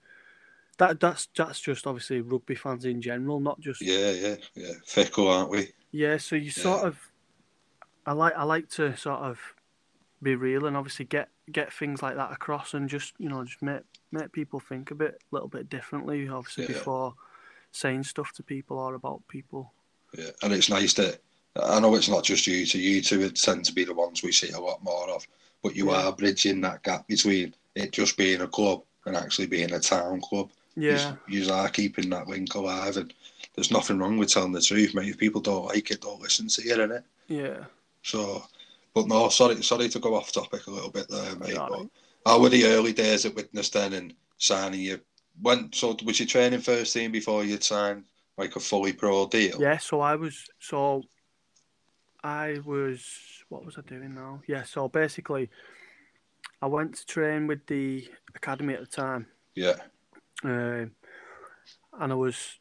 That, 0.78 1.02
that's 1.02 1.28
that's 1.36 1.60
just 1.60 1.86
obviously 1.86 2.22
rugby 2.22 2.56
fans 2.56 2.86
in 2.86 3.02
general, 3.02 3.42
not 3.42 3.60
just 3.60 3.82
yeah, 3.82 4.12
yeah, 4.12 4.36
yeah. 4.56 4.72
Fickle, 4.86 5.28
aren't 5.28 5.50
we? 5.50 5.74
Yeah, 5.92 6.16
so 6.16 6.38
you 6.38 6.44
yeah. 6.56 6.64
sort 6.64 6.88
of, 6.88 7.09
I 8.06 8.14
like 8.14 8.36
I 8.36 8.44
like 8.44 8.70
to 8.72 8.96
sort 8.98 9.20
of 9.20 9.40
be 10.22 10.36
real 10.36 10.66
and 10.66 10.76
obviously 10.76 11.06
get 11.06 11.30
get 11.52 11.72
things 11.72 12.02
like 12.02 12.16
that 12.16 12.32
across 12.32 12.74
and 12.74 12.90
just 12.90 13.14
you 13.18 13.30
know 13.30 13.44
just 13.44 13.62
make 13.62 13.82
make 14.12 14.32
people 14.32 14.60
think 14.60 14.92
a 14.92 14.96
bit, 14.96 15.22
a 15.32 15.36
little 15.36 15.48
bit 15.48 15.70
differently. 15.70 16.28
Obviously, 16.28 16.64
yeah. 16.66 16.74
before 16.74 17.14
saying 17.72 18.04
stuff 18.04 18.32
to 18.34 18.44
people 18.44 18.80
or 18.80 18.96
about 18.96 19.28
people. 19.28 19.72
Yeah, 20.18 20.32
and 20.42 20.54
it's 20.54 20.70
nice 20.70 20.94
that 20.96 21.20
I 21.56 21.80
know 21.80 21.96
it's 21.96 22.10
not 22.10 22.24
just 22.24 22.48
you 22.48 22.66
to 22.66 22.80
you 22.80 23.02
two 23.02 23.30
tend 23.30 23.66
to 23.66 23.74
be 23.74 23.84
the 23.84 23.94
ones 23.94 24.24
we 24.24 24.32
see 24.32 24.52
a 24.52 24.60
lot 24.60 24.84
more 24.84 25.10
of, 25.10 25.28
but 25.64 25.76
you 25.76 25.92
yeah. 25.92 26.08
are 26.08 26.12
bridging 26.12 26.62
that 26.62 26.84
gap 26.84 27.08
between 27.08 27.54
it 27.76 27.92
just 27.92 28.18
being 28.18 28.42
a 28.42 28.48
club 28.48 28.84
and 29.06 29.16
actually 29.16 29.48
being 29.48 29.74
a 29.74 29.80
town 29.80 30.22
club. 30.22 30.50
Yeah, 30.76 31.16
you, 31.28 31.42
you 31.42 31.54
are 31.54 31.70
keeping 31.70 32.10
that 32.10 32.28
link 32.28 32.56
alive, 32.56 32.98
and 32.98 33.14
there's 33.56 33.72
nothing 33.72 34.00
wrong 34.00 34.18
with 34.18 34.30
telling 34.30 34.52
the 34.52 34.62
truth, 34.62 34.96
mate. 34.96 35.10
If 35.10 35.18
people 35.18 35.42
don't 35.42 35.66
like 35.66 35.92
it, 35.92 36.02
don't 36.02 36.22
listen 36.22 36.48
to 36.48 36.64
you, 36.64 36.76
innit? 36.76 37.04
Yeah. 37.28 37.66
So, 38.10 38.44
but 38.94 39.08
no, 39.08 39.30
sorry, 39.30 39.62
sorry 39.62 39.90
to 39.90 40.00
go 40.00 40.16
off 40.16 40.32
topic 40.32 40.66
a 40.68 40.72
little 40.72 40.92
bit 40.92 41.08
there, 41.10 41.36
mate. 41.36 41.56
But 41.56 41.88
how 42.26 42.42
were 42.42 42.50
the 42.50 42.66
early 42.66 42.94
days 42.94 43.26
at 43.26 43.36
Widnes 43.36 43.70
then 43.70 43.94
and 43.94 44.14
signing 44.38 44.82
you? 44.82 45.00
Went 45.42 45.74
so 45.74 45.96
was 46.04 46.20
you 46.20 46.26
training 46.26 46.60
first 46.60 46.94
team 46.94 47.12
before 47.12 47.46
you'd 47.46 47.64
signed 47.64 48.04
like 48.38 48.56
a 48.56 48.60
fully 48.60 48.92
pro 48.92 49.28
deal? 49.28 49.62
Yeah, 49.62 49.78
so 49.78 50.02
I 50.02 50.16
was 50.16 50.50
so 50.60 51.04
I 52.24 52.60
was 52.66 53.06
what 53.48 53.66
was 53.66 53.78
I 53.78 53.82
doing 53.82 54.16
now? 54.16 54.42
Yeah, 54.48 54.64
so 54.64 54.90
basically 54.90 55.50
I 56.62 56.68
went 56.68 56.96
to 56.96 57.06
train 57.06 57.48
with 57.48 57.66
the 57.68 58.08
academy 58.36 58.74
at 58.74 58.82
the 58.82 58.88
time. 58.88 59.28
Yeah. 59.56 59.78
Uh, 60.44 60.88
and 62.00 62.12
I 62.12 62.16
was 62.16 62.60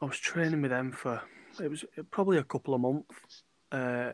I 0.00 0.04
was 0.04 0.18
training 0.18 0.62
with 0.62 0.70
them 0.70 0.92
for 0.92 1.20
it 1.60 1.70
was 1.70 1.84
probably 2.10 2.38
a 2.38 2.44
couple 2.44 2.74
of 2.74 2.80
months. 2.80 3.42
Uh, 3.72 4.12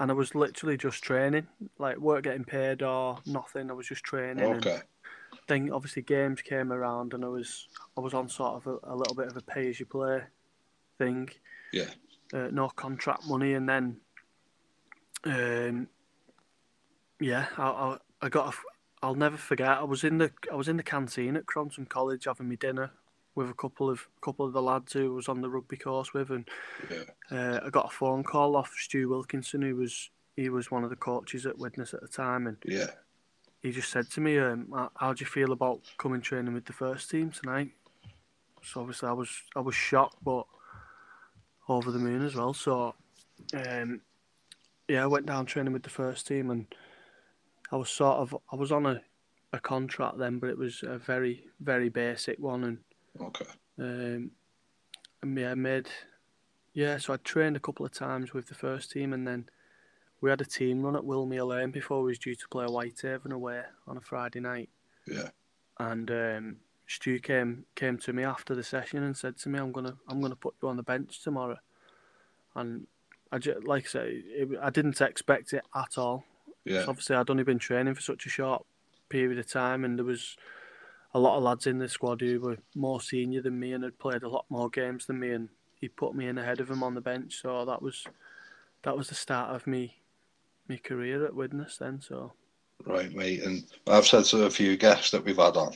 and 0.00 0.10
I 0.10 0.14
was 0.14 0.34
literally 0.34 0.78
just 0.78 1.04
training, 1.04 1.46
like 1.78 1.98
weren't 1.98 2.24
getting 2.24 2.44
paid 2.44 2.82
or 2.82 3.18
nothing. 3.26 3.70
I 3.70 3.74
was 3.74 3.86
just 3.86 4.02
training. 4.02 4.44
Okay. 4.56 4.78
And 5.48 5.66
then 5.66 5.72
obviously 5.72 6.02
games 6.02 6.40
came 6.40 6.72
around, 6.72 7.12
and 7.12 7.22
I 7.24 7.28
was 7.28 7.68
I 7.96 8.00
was 8.00 8.14
on 8.14 8.28
sort 8.28 8.54
of 8.54 8.66
a, 8.66 8.92
a 8.92 8.96
little 8.96 9.14
bit 9.14 9.28
of 9.28 9.36
a 9.36 9.42
pay 9.42 9.68
as 9.68 9.78
you 9.78 9.86
play 9.86 10.22
thing. 10.98 11.28
Yeah. 11.72 11.90
Uh, 12.32 12.48
no 12.50 12.68
contract 12.68 13.26
money, 13.28 13.52
and 13.52 13.68
then, 13.68 13.96
um, 15.24 15.88
yeah, 17.20 17.46
I, 17.58 17.62
I, 17.62 17.96
I 18.22 18.28
got 18.28 18.54
a, 18.54 18.56
I'll 19.02 19.14
never 19.14 19.36
forget. 19.36 19.68
I 19.68 19.82
was 19.84 20.02
in 20.02 20.16
the 20.16 20.32
I 20.50 20.54
was 20.54 20.68
in 20.68 20.78
the 20.78 20.82
canteen 20.82 21.36
at 21.36 21.46
Cronton 21.46 21.84
College 21.84 22.24
having 22.24 22.48
my 22.48 22.54
dinner 22.54 22.92
with 23.34 23.48
a 23.48 23.54
couple 23.54 23.88
of 23.88 24.06
couple 24.20 24.46
of 24.46 24.52
the 24.52 24.62
lads 24.62 24.92
who 24.92 25.14
was 25.14 25.28
on 25.28 25.40
the 25.40 25.48
rugby 25.48 25.76
course 25.76 26.12
with, 26.12 26.30
and 26.30 26.48
yeah. 26.90 27.02
uh, 27.30 27.60
I 27.64 27.70
got 27.70 27.86
a 27.86 27.96
phone 27.96 28.22
call 28.22 28.56
off 28.56 28.72
Stu 28.76 29.08
Wilkinson, 29.08 29.62
who 29.62 29.76
was 29.76 30.10
he 30.36 30.48
was 30.48 30.70
one 30.70 30.84
of 30.84 30.90
the 30.90 30.96
coaches 30.96 31.46
at 31.46 31.58
Widnes 31.58 31.94
at 31.94 32.00
the 32.00 32.08
time, 32.08 32.46
and 32.46 32.56
yeah, 32.64 32.90
he 33.60 33.70
just 33.70 33.90
said 33.90 34.10
to 34.10 34.20
me, 34.20 34.38
um, 34.38 34.90
"How 34.96 35.12
do 35.12 35.20
you 35.20 35.26
feel 35.26 35.52
about 35.52 35.80
coming 35.98 36.20
training 36.20 36.54
with 36.54 36.64
the 36.64 36.72
first 36.72 37.10
team 37.10 37.30
tonight?" 37.30 37.70
So 38.62 38.80
obviously 38.80 39.08
I 39.08 39.12
was 39.12 39.42
I 39.54 39.60
was 39.60 39.74
shocked, 39.74 40.16
but 40.22 40.46
over 41.68 41.90
the 41.90 41.98
moon 41.98 42.24
as 42.24 42.34
well. 42.34 42.52
So 42.52 42.94
um, 43.54 44.00
yeah, 44.88 45.04
I 45.04 45.06
went 45.06 45.26
down 45.26 45.46
training 45.46 45.72
with 45.72 45.84
the 45.84 45.90
first 45.90 46.26
team, 46.26 46.50
and 46.50 46.66
I 47.70 47.76
was 47.76 47.90
sort 47.90 48.18
of 48.18 48.36
I 48.52 48.56
was 48.56 48.72
on 48.72 48.86
a 48.86 49.00
a 49.52 49.58
contract 49.58 50.18
then, 50.18 50.38
but 50.38 50.50
it 50.50 50.58
was 50.58 50.82
a 50.82 50.98
very 50.98 51.44
very 51.60 51.88
basic 51.88 52.38
one, 52.38 52.64
and 52.64 52.78
Okay. 53.18 53.46
Um, 53.78 54.30
and 55.22 55.38
yeah, 55.38 55.52
I 55.52 55.54
made 55.54 55.88
yeah. 56.72 56.98
So 56.98 57.12
I 57.12 57.16
trained 57.18 57.56
a 57.56 57.60
couple 57.60 57.84
of 57.86 57.92
times 57.92 58.32
with 58.32 58.46
the 58.46 58.54
first 58.54 58.90
team, 58.90 59.12
and 59.12 59.26
then 59.26 59.48
we 60.20 60.30
had 60.30 60.40
a 60.40 60.44
team 60.44 60.82
run 60.82 60.96
at 60.96 61.02
Wilmere 61.02 61.46
Lane 61.46 61.70
before 61.70 62.02
we 62.02 62.10
was 62.10 62.18
due 62.18 62.34
to 62.34 62.48
play 62.48 62.66
Whitehaven 62.66 63.32
away 63.32 63.62
on 63.86 63.96
a 63.96 64.00
Friday 64.00 64.40
night. 64.40 64.68
Yeah. 65.06 65.30
And 65.78 66.10
um, 66.10 66.56
Stu 66.86 67.18
came 67.18 67.64
came 67.74 67.98
to 67.98 68.12
me 68.12 68.24
after 68.24 68.54
the 68.54 68.62
session 68.62 69.02
and 69.02 69.16
said 69.16 69.38
to 69.38 69.48
me, 69.48 69.58
"I'm 69.58 69.72
gonna 69.72 69.96
I'm 70.08 70.20
gonna 70.20 70.36
put 70.36 70.54
you 70.62 70.68
on 70.68 70.76
the 70.76 70.82
bench 70.82 71.22
tomorrow." 71.22 71.58
And 72.54 72.86
I 73.32 73.38
just, 73.38 73.64
like 73.64 73.84
I 73.84 73.88
say, 73.88 74.22
it, 74.26 74.48
I 74.60 74.70
didn't 74.70 75.00
expect 75.00 75.52
it 75.52 75.64
at 75.74 75.96
all. 75.96 76.24
Yeah. 76.64 76.84
Obviously, 76.88 77.16
I'd 77.16 77.30
only 77.30 77.44
been 77.44 77.58
training 77.58 77.94
for 77.94 78.02
such 78.02 78.26
a 78.26 78.28
short 78.28 78.66
period 79.08 79.38
of 79.38 79.46
time, 79.46 79.84
and 79.84 79.98
there 79.98 80.04
was 80.04 80.36
a 81.14 81.18
lot 81.18 81.36
of 81.36 81.42
lads 81.42 81.66
in 81.66 81.78
the 81.78 81.88
squad 81.88 82.20
who 82.20 82.40
were 82.40 82.58
more 82.74 83.00
senior 83.00 83.42
than 83.42 83.58
me 83.58 83.72
and 83.72 83.84
had 83.84 83.98
played 83.98 84.22
a 84.22 84.28
lot 84.28 84.44
more 84.48 84.70
games 84.70 85.06
than 85.06 85.18
me, 85.18 85.30
and 85.30 85.48
he 85.80 85.88
put 85.88 86.14
me 86.14 86.28
in 86.28 86.38
ahead 86.38 86.60
of 86.60 86.70
him 86.70 86.82
on 86.82 86.94
the 86.94 87.00
bench. 87.00 87.40
So 87.42 87.64
that 87.64 87.82
was 87.82 88.04
that 88.82 88.96
was 88.96 89.08
the 89.08 89.14
start 89.14 89.54
of 89.54 89.66
me 89.66 90.00
my 90.70 90.76
career 90.76 91.26
at 91.26 91.34
Widnes 91.34 91.78
then. 91.78 92.00
So 92.00 92.32
right, 92.86 93.12
mate. 93.12 93.42
And 93.42 93.64
I've 93.88 94.06
said 94.06 94.24
to 94.26 94.44
a 94.44 94.50
few 94.50 94.76
guests 94.76 95.10
that 95.10 95.24
we've 95.24 95.36
had 95.36 95.56
on, 95.56 95.74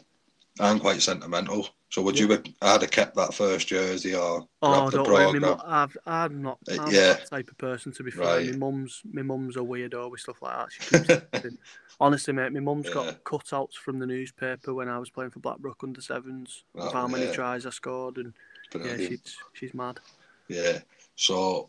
I'm 0.61 0.79
quite 0.79 1.03
sentimental. 1.03 1.69
So 1.91 2.03
would 2.03 2.17
yeah. 2.17 2.27
you 2.27 2.31
have, 2.33 2.45
I'd 2.63 2.83
have 2.83 2.91
kept 2.91 3.17
that 3.17 3.35
first 3.35 3.69
jersey 3.69 4.15
or 4.15 4.49
oh, 4.63 4.91
don't 4.91 5.09
worry, 5.09 5.25
I've, 5.27 5.97
I'm 6.07 6.43
not 6.43 6.59
uh, 6.69 6.77
I'm 6.79 6.93
yeah. 6.93 7.15
that 7.15 7.31
type 7.31 7.49
of 7.49 7.59
person 7.59 7.93
to 7.93 8.03
be 8.03 8.11
fair. 8.11 8.25
Right. 8.25 8.51
My 8.51 8.57
mum's 8.57 9.03
my 9.13 9.23
mum's 9.23 9.57
a 9.57 9.61
weirdo 9.61 10.11
with 10.11 10.21
stuff 10.21 10.43
like 10.43 10.57
that. 10.57 10.73
She 10.73 11.41
keeps 11.43 11.57
Honestly, 12.01 12.35
mate, 12.35 12.53
my 12.53 12.61
mum's 12.61 12.87
yeah. 12.89 12.95
got 12.95 13.25
cutouts 13.25 13.75
from 13.75 14.01
the 14.01 14.07
newspaper 14.07 14.75
when 14.75 14.89
I 14.89 14.99
was 14.99 15.11
playing 15.11 15.31
for 15.31 15.39
Blackbrook 15.39 15.85
under 15.85 16.01
sevens 16.01 16.65
oh, 16.77 16.89
of 16.89 16.93
how 16.93 17.07
many 17.07 17.33
tries 17.33 17.67
I 17.67 17.71
scored, 17.71 18.17
and 18.17 18.35
Brilliant. 18.73 19.01
yeah, 19.01 19.09
she's 19.09 19.37
she's 19.53 19.75
mad. 19.75 20.01
Yeah. 20.49 20.81
So 21.15 21.69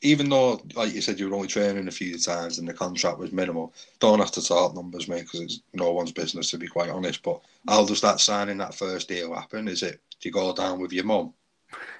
even 0.00 0.30
though, 0.30 0.60
like 0.74 0.94
you 0.94 1.00
said, 1.00 1.18
you 1.18 1.28
were 1.28 1.36
only 1.36 1.48
training 1.48 1.88
a 1.88 1.92
few 1.92 2.18
times 2.18 2.58
and 2.58 2.66
the 2.66 2.72
contract 2.72 3.18
was 3.18 3.32
minimal, 3.32 3.74
don't 3.98 4.18
have 4.18 4.32
to 4.32 4.42
talk 4.42 4.74
numbers, 4.74 5.08
mate, 5.08 5.22
because 5.22 5.40
it's 5.40 5.60
no 5.72 5.92
one's 5.92 6.12
business, 6.12 6.50
to 6.50 6.58
be 6.58 6.66
quite 6.66 6.90
honest. 6.90 7.22
But 7.22 7.40
how 7.68 7.84
does 7.84 8.00
that 8.00 8.20
signing 8.20 8.58
that 8.58 8.74
first 8.74 9.08
deal 9.08 9.34
happen? 9.34 9.68
Is 9.68 9.82
it, 9.82 10.00
do 10.20 10.28
you 10.28 10.32
go 10.32 10.54
down 10.54 10.80
with 10.80 10.92
your 10.92 11.04
mum? 11.04 11.34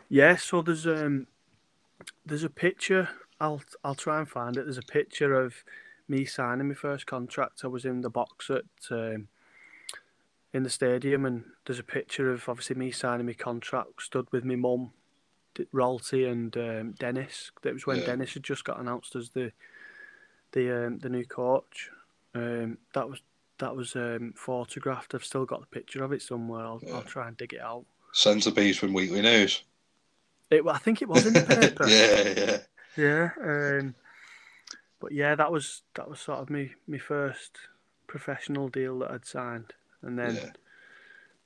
Yeah, 0.09 0.37
so 0.37 0.63
there's 0.63 0.87
um 0.87 1.27
there's 2.25 2.45
a 2.45 2.51
picture. 2.51 3.09
I'll 3.41 3.63
I'll 3.83 3.95
try 3.95 4.19
and 4.19 4.29
find 4.29 4.57
it. 4.57 4.65
There's 4.65 4.79
a 4.79 4.83
picture 4.83 5.35
of 5.35 5.65
me 6.09 6.25
signing 6.25 6.69
my 6.69 6.75
first 6.75 7.07
contract. 7.07 7.63
I 7.65 7.69
was 7.69 7.85
in 7.85 8.03
the 8.03 8.11
box 8.11 8.51
at 8.51 8.65
um, 8.91 9.29
in 10.53 10.63
the 10.63 10.71
stadium, 10.71 11.25
and 11.25 11.45
there's 11.67 11.79
a 11.79 11.85
picture 11.85 12.33
of 12.33 12.49
obviously 12.49 12.77
me 12.77 12.91
signing 12.91 13.27
my 13.27 13.33
contract, 13.33 14.03
stood 14.03 14.31
with 14.31 14.45
my 14.45 14.57
mum 14.57 14.93
Ralty 15.73 16.25
and 16.25 16.57
um, 16.57 16.93
Dennis. 16.93 17.51
That 17.63 17.75
was 17.75 17.87
when 17.87 17.99
yeah. 17.99 18.07
Dennis 18.07 18.35
had 18.35 18.43
just 18.43 18.65
got 18.65 18.81
announced 18.81 19.17
as 19.17 19.31
the 19.31 19.53
the 20.53 20.87
um, 20.87 20.99
the 20.99 21.09
new 21.09 21.25
coach. 21.25 21.91
Um, 22.35 22.79
that 22.95 23.09
was 23.09 23.21
that 23.59 23.77
was 23.77 23.95
um, 23.97 24.35
photographed. 24.37 25.15
I've 25.15 25.25
still 25.25 25.45
got 25.45 25.61
the 25.61 25.67
picture 25.67 26.03
of 26.03 26.13
it 26.13 26.23
somewhere. 26.23 26.65
I'll, 26.65 26.81
yeah. 26.83 26.95
I'll 26.95 27.03
try 27.03 27.29
and 27.29 27.37
dig 27.37 27.53
it 27.53 27.61
out. 27.61 27.85
Centerpiece 28.13 28.79
from 28.79 28.93
Weekly 28.93 29.23
News. 29.23 29.63
It, 30.51 30.67
I 30.67 30.79
think 30.79 31.03
it 31.03 31.09
was 31.09 31.27
in 31.27 31.33
the 31.35 31.41
paper. 31.43 31.87
yeah, 31.89 32.59
yeah, 32.97 33.31
yeah. 33.43 33.79
Um, 33.81 33.95
but 35.01 35.13
yeah, 35.13 35.35
that 35.35 35.53
was 35.53 35.83
that 35.95 36.09
was 36.09 36.21
sort 36.21 36.41
of 36.41 36.51
me 36.51 36.73
my 36.87 36.99
first 36.99 37.59
professional 38.07 38.69
deal 38.69 38.99
that 39.01 39.11
I'd 39.11 39.27
signed, 39.27 39.73
and 40.03 40.19
then. 40.19 40.37
Yeah 40.37 40.51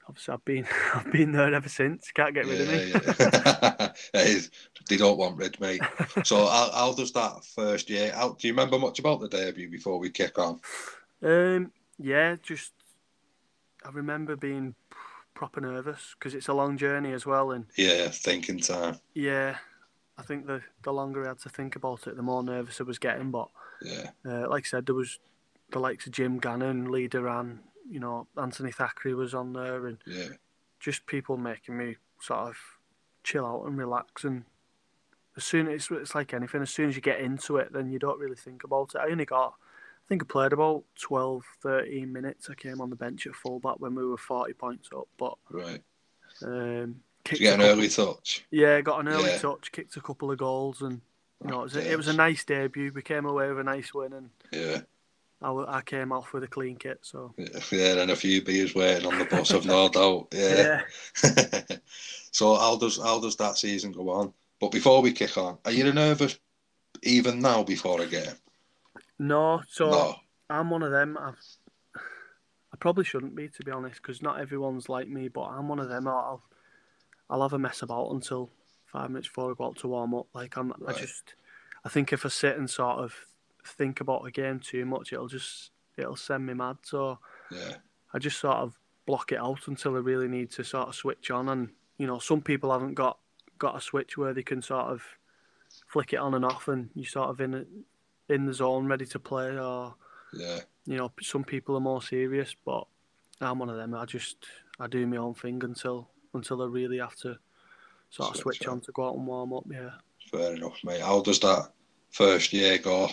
obviously 0.09 0.35
I've 0.35 0.45
been 0.45 0.67
I've 0.95 1.13
been 1.13 1.33
there 1.33 1.55
ever 1.55 1.69
since. 1.69 2.11
Can't 2.13 2.35
get 2.35 2.47
rid 2.47 2.59
yeah, 2.59 2.75
of 2.75 3.19
me. 3.21 3.89
Yeah. 4.15 4.39
they 4.89 4.97
don't 4.97 5.19
want 5.19 5.37
rid, 5.37 5.61
mate. 5.61 5.83
So 6.25 6.37
how, 6.47 6.71
how 6.73 6.93
does 6.93 7.13
that 7.13 7.45
first 7.45 7.91
year? 7.91 8.13
How, 8.13 8.31
do 8.31 8.49
you 8.49 8.55
remember 8.55 8.79
much 8.79 8.99
about 8.99 9.21
the 9.21 9.29
debut 9.29 9.71
before 9.71 9.99
we 9.99 10.11
kick 10.11 10.39
on? 10.39 10.61
Um, 11.23 11.73
yeah, 11.99 12.37
just 12.43 12.73
I 13.85 13.91
remember 13.91 14.37
being 14.37 14.75
proper 15.35 15.61
nervous 15.61 16.17
because 16.19 16.35
it's 16.35 16.49
a 16.49 16.55
long 16.55 16.77
journey 16.77 17.13
as 17.13 17.27
well, 17.27 17.53
and 17.53 17.67
yeah, 17.77 18.09
thinking 18.09 18.59
time. 18.59 18.99
Yeah, 19.15 19.57
I 20.17 20.23
think 20.23 20.47
the 20.47 20.63
the 20.83 20.93
longer 20.93 21.25
I 21.25 21.29
had 21.29 21.39
to 21.41 21.49
think 21.49 21.77
about 21.77 22.07
it, 22.07 22.17
the 22.17 22.23
more 22.23 22.43
nervous 22.43 22.81
I 22.81 22.85
was 22.85 22.99
getting. 22.99 23.31
But 23.31 23.49
yeah, 23.83 24.11
uh, 24.27 24.49
like 24.49 24.65
I 24.65 24.69
said, 24.69 24.87
there 24.87 24.95
was 24.95 25.19
the 25.71 25.81
likes 25.81 26.07
of 26.07 26.13
Jim 26.13 26.39
Gannon, 26.39 26.91
Lee 26.91 27.09
Doran, 27.09 27.61
you 27.91 28.01
know, 28.01 28.27
Anthony 28.37 28.73
Thackeray 28.73 29.15
was 29.15 29.35
on 29.35 29.53
there, 29.53 29.87
and 29.87 29.99
yeah. 30.07 30.29
just 30.81 31.07
people 31.07 31.37
making 31.37 31.77
me 31.77 31.97
sort 32.21 32.49
of 32.49 32.57
chill 33.23 33.47
out 33.47 33.67
and 33.67 33.79
relax. 33.79 34.25
And 34.25 34.45
as 35.37 35.45
soon 35.45 35.69
as 35.69 35.89
it's 35.91 36.15
like 36.15 36.35
anything, 36.35 36.63
as 36.63 36.71
soon 36.71 36.89
as 36.89 36.97
you 36.97 37.03
get 37.03 37.21
into 37.21 37.57
it, 37.57 37.73
then 37.73 37.91
you 37.91 37.99
don't 37.99 38.19
really 38.19 38.37
think 38.37 38.65
about 38.65 38.93
it. 38.95 38.99
I 38.99 39.11
only 39.11 39.25
got, 39.25 39.55
I 39.57 40.09
think 40.09 40.23
I 40.23 40.27
played 40.27 40.53
about 40.53 40.85
12, 41.01 41.45
13 41.63 42.13
minutes. 42.13 42.49
I 42.51 42.55
came 42.55 42.81
on 42.81 42.91
the 42.91 42.97
bench 42.97 43.27
at 43.27 43.35
fullback 43.35 43.77
when 43.79 43.95
we 43.95 44.05
were 44.05 44.17
40 44.17 44.53
points 44.55 44.89
up, 44.95 45.09
but 45.17 45.35
right. 45.51 45.83
Um, 46.43 47.01
Did 47.25 47.41
you 47.41 47.47
get 47.47 47.55
an 47.55 47.61
couple, 47.61 47.73
early 47.73 47.89
touch? 47.89 48.45
Yeah, 48.51 48.81
got 48.81 49.01
an 49.01 49.09
early 49.09 49.31
yeah. 49.31 49.39
touch, 49.39 49.73
kicked 49.73 49.97
a 49.97 50.01
couple 50.01 50.31
of 50.31 50.39
goals, 50.39 50.83
and 50.83 51.01
you 51.45 51.51
know, 51.51 51.61
it 51.61 51.65
was, 51.65 51.77
a, 51.77 51.93
it 51.93 51.97
was 51.97 52.09
a 52.09 52.13
nice 52.13 52.45
debut. 52.45 52.93
We 52.95 53.03
came 53.03 53.25
away 53.25 53.49
with 53.49 53.61
a 53.61 53.65
nice 53.65 53.95
win, 53.95 54.13
and 54.13 54.31
yeah, 54.53 54.81
I, 55.41 55.51
I 55.51 55.81
came 55.83 56.13
off 56.13 56.33
with 56.33 56.43
a 56.43 56.49
clean 56.49 56.77
kit. 56.77 56.99
So 57.03 57.35
yeah, 57.73 58.01
and 58.01 58.11
a 58.11 58.17
few 58.17 58.43
beers 58.43 58.75
waiting 58.75 59.07
on 59.07 59.19
the 59.19 59.25
bus, 59.25 59.53
I've 59.53 59.67
no 59.67 59.89
doubt. 59.89 60.29
Yeah. 60.33 60.83
yeah. 61.23 61.63
so 62.33 62.57
how 62.57 62.77
does 62.77 63.01
how 63.01 63.21
does 63.21 63.37
that 63.37 63.57
season 63.57 63.93
go 63.93 64.11
on? 64.11 64.33
But 64.61 64.73
before 64.73 65.03
we 65.03 65.13
kick 65.13 65.37
on, 65.39 65.59
are 65.65 65.73
you 65.73 65.93
nervous 65.93 66.39
even 67.03 67.41
now 67.41 67.63
before 67.63 68.01
a 68.01 68.07
game? 68.07 68.35
No. 69.19 69.63
So 69.69 69.91
no. 69.91 70.17
I'm 70.51 70.71
one 70.71 70.83
of 70.83 70.91
them. 70.91 71.17
I've, 71.21 71.39
I 71.95 72.77
probably 72.79 73.05
shouldn't 73.05 73.37
be 73.37 73.49
to 73.49 73.65
be 73.65 73.71
honest, 73.71 74.03
because 74.03 74.23
not 74.23 74.41
everyone's 74.41 74.89
like 74.89 75.09
me. 75.09 75.29
But 75.29 75.45
I'm 75.45 75.69
one 75.69 75.79
of 75.79 75.89
them. 75.89 76.09
I'll 76.09 76.43
I'll 77.31 77.43
have 77.43 77.53
a 77.53 77.59
mess 77.59 77.83
about 77.83 78.11
until 78.11 78.51
five 78.87 79.11
minutes 79.11 79.29
before 79.29 79.51
I 79.51 79.55
go 79.55 79.67
out 79.67 79.77
to 79.79 79.89
warm 79.89 80.15
up. 80.15 80.27
Like 80.35 80.57
I'm, 80.57 80.73
right. 80.79 80.97
I 80.97 80.99
just, 80.99 81.35
I 81.85 81.89
think 81.89 82.13
if 82.13 82.25
I 82.25 82.29
sit 82.31 82.57
and 82.57 82.69
sort 82.69 82.99
of 82.99 83.15
think 83.69 84.01
about 84.01 84.27
a 84.27 84.31
game 84.31 84.61
too 84.61 84.85
much, 84.85 85.13
it'll 85.13 85.29
just 85.29 85.71
it'll 85.97 86.17
send 86.17 86.47
me 86.47 86.55
mad. 86.55 86.79
So 86.83 87.19
yeah, 87.51 87.75
I 88.13 88.19
just 88.19 88.39
sort 88.39 88.57
of 88.57 88.79
block 89.07 89.33
it 89.33 89.39
out 89.39 89.69
until 89.69 89.97
I 89.97 90.01
really 90.01 90.29
need 90.29 90.51
to 90.53 90.65
sort 90.65 90.89
of 90.89 90.95
switch 90.95 91.31
on. 91.31 91.49
And 91.49 91.71
you 91.99 92.07
know, 92.07 92.19
some 92.19 92.41
people 92.41 92.73
haven't 92.73 92.95
got 92.95 93.19
got 93.59 93.77
a 93.77 93.81
switch 93.81 94.17
where 94.17 94.33
they 94.33 94.43
can 94.43 94.63
sort 94.63 94.87
of 94.87 95.03
flick 95.87 96.13
it 96.13 96.19
on 96.19 96.35
and 96.35 96.45
off, 96.45 96.69
and 96.69 96.91
you 96.95 97.05
sort 97.05 97.31
of 97.31 97.41
in 97.41 97.67
in 98.29 98.47
the 98.47 98.55
zone, 98.55 98.87
ready 98.87 99.07
to 99.07 99.19
play. 99.19 99.59
Or 99.59 99.95
yeah, 100.33 100.61
you 100.87 100.97
know, 100.97 101.13
some 101.21 101.45
people 101.45 101.77
are 101.77 101.81
more 101.81 102.03
serious, 102.03 102.55
but 102.65 102.87
I'm 103.41 103.59
one 103.59 103.71
of 103.71 103.77
them. 103.77 103.95
I 103.95 104.05
just 104.05 104.37
I 104.79 104.87
do 104.87 105.07
my 105.07 105.17
own 105.17 105.35
thing 105.35 105.63
until 105.65 106.09
until 106.35 106.63
I 106.63 106.67
really 106.67 106.99
have 106.99 107.17
to 107.17 107.39
sort 108.11 108.31
of 108.31 108.37
switch, 108.37 108.59
switch 108.59 108.69
on 108.69 108.81
to 108.83 108.93
go 108.93 109.09
out 109.09 109.17
and 109.17 109.27
warm 109.27 109.53
up. 109.53 109.65
Yeah. 109.71 109.91
Fair 110.31 110.55
enough, 110.55 110.79
mate. 110.85 111.01
How 111.01 111.23
does 111.23 111.41
that 111.41 111.71
first 112.11 112.53
year 112.53 112.79
go? 112.79 113.09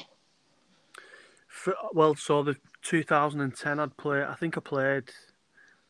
For, 1.56 1.74
well, 1.94 2.16
so 2.16 2.44
the 2.44 2.58
2010, 2.82 3.80
I'd 3.80 3.96
play. 3.96 4.24
I 4.24 4.36
think 4.36 4.58
I 4.58 4.60
played 4.60 5.10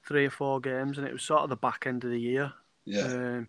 three 0.08 0.28
or 0.28 0.30
four 0.30 0.60
games, 0.60 1.00
and 1.00 1.08
it 1.08 1.12
was 1.12 1.24
sort 1.24 1.42
of 1.42 1.50
the 1.50 1.56
back 1.56 1.86
end 1.88 2.04
of 2.04 2.12
the 2.12 2.20
year. 2.20 2.54
Yeah. 2.86 3.08
Um, 3.08 3.48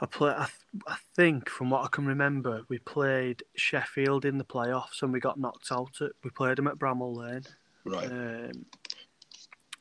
I 0.00 0.06
play. 0.06 0.30
I, 0.30 0.46
th- 0.46 0.82
I 0.86 0.96
think 1.14 1.50
from 1.50 1.68
what 1.68 1.84
I 1.84 1.88
can 1.88 2.06
remember, 2.06 2.62
we 2.70 2.78
played 2.78 3.42
Sheffield 3.56 4.24
in 4.24 4.38
the 4.38 4.44
playoffs, 4.44 5.02
and 5.02 5.12
we 5.12 5.20
got 5.20 5.38
knocked 5.38 5.70
out. 5.70 6.00
At, 6.00 6.12
we 6.24 6.30
played 6.30 6.56
them 6.56 6.66
at 6.66 6.78
Bramall 6.78 7.14
Lane. 7.14 7.44
Right. 7.84 8.10
Um, 8.10 8.64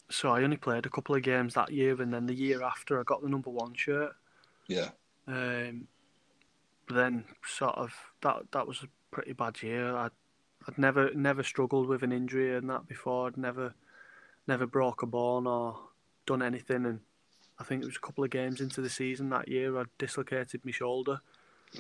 so 0.09 0.31
I 0.31 0.43
only 0.43 0.57
played 0.57 0.85
a 0.85 0.89
couple 0.89 1.15
of 1.15 1.23
games 1.23 1.53
that 1.53 1.71
year, 1.71 2.01
and 2.01 2.13
then 2.13 2.25
the 2.25 2.33
year 2.33 2.61
after, 2.61 2.99
I 2.99 3.03
got 3.03 3.21
the 3.21 3.29
number 3.29 3.49
one 3.49 3.73
shirt. 3.73 4.11
Yeah. 4.67 4.89
Um, 5.27 5.87
but 6.87 6.95
then 6.97 7.23
sort 7.47 7.75
of 7.75 7.93
that 8.21 8.51
that 8.51 8.67
was 8.67 8.83
a 8.83 8.87
pretty 9.11 9.31
bad 9.31 9.63
year. 9.63 9.95
I 9.95 10.09
I'd 10.67 10.77
never 10.77 11.13
never 11.13 11.43
struggled 11.43 11.87
with 11.87 12.03
an 12.03 12.11
injury 12.11 12.55
and 12.55 12.69
that 12.69 12.87
before. 12.87 13.27
I'd 13.27 13.37
never 13.37 13.73
never 14.47 14.65
broke 14.65 15.01
a 15.01 15.05
bone 15.05 15.47
or 15.47 15.77
done 16.25 16.41
anything. 16.41 16.85
And 16.85 16.99
I 17.59 17.63
think 17.63 17.81
it 17.81 17.85
was 17.85 17.97
a 17.97 18.05
couple 18.05 18.23
of 18.23 18.29
games 18.29 18.61
into 18.61 18.81
the 18.81 18.89
season 18.89 19.29
that 19.29 19.47
year 19.47 19.79
I 19.79 19.83
dislocated 19.97 20.61
my 20.63 20.71
shoulder. 20.71 21.21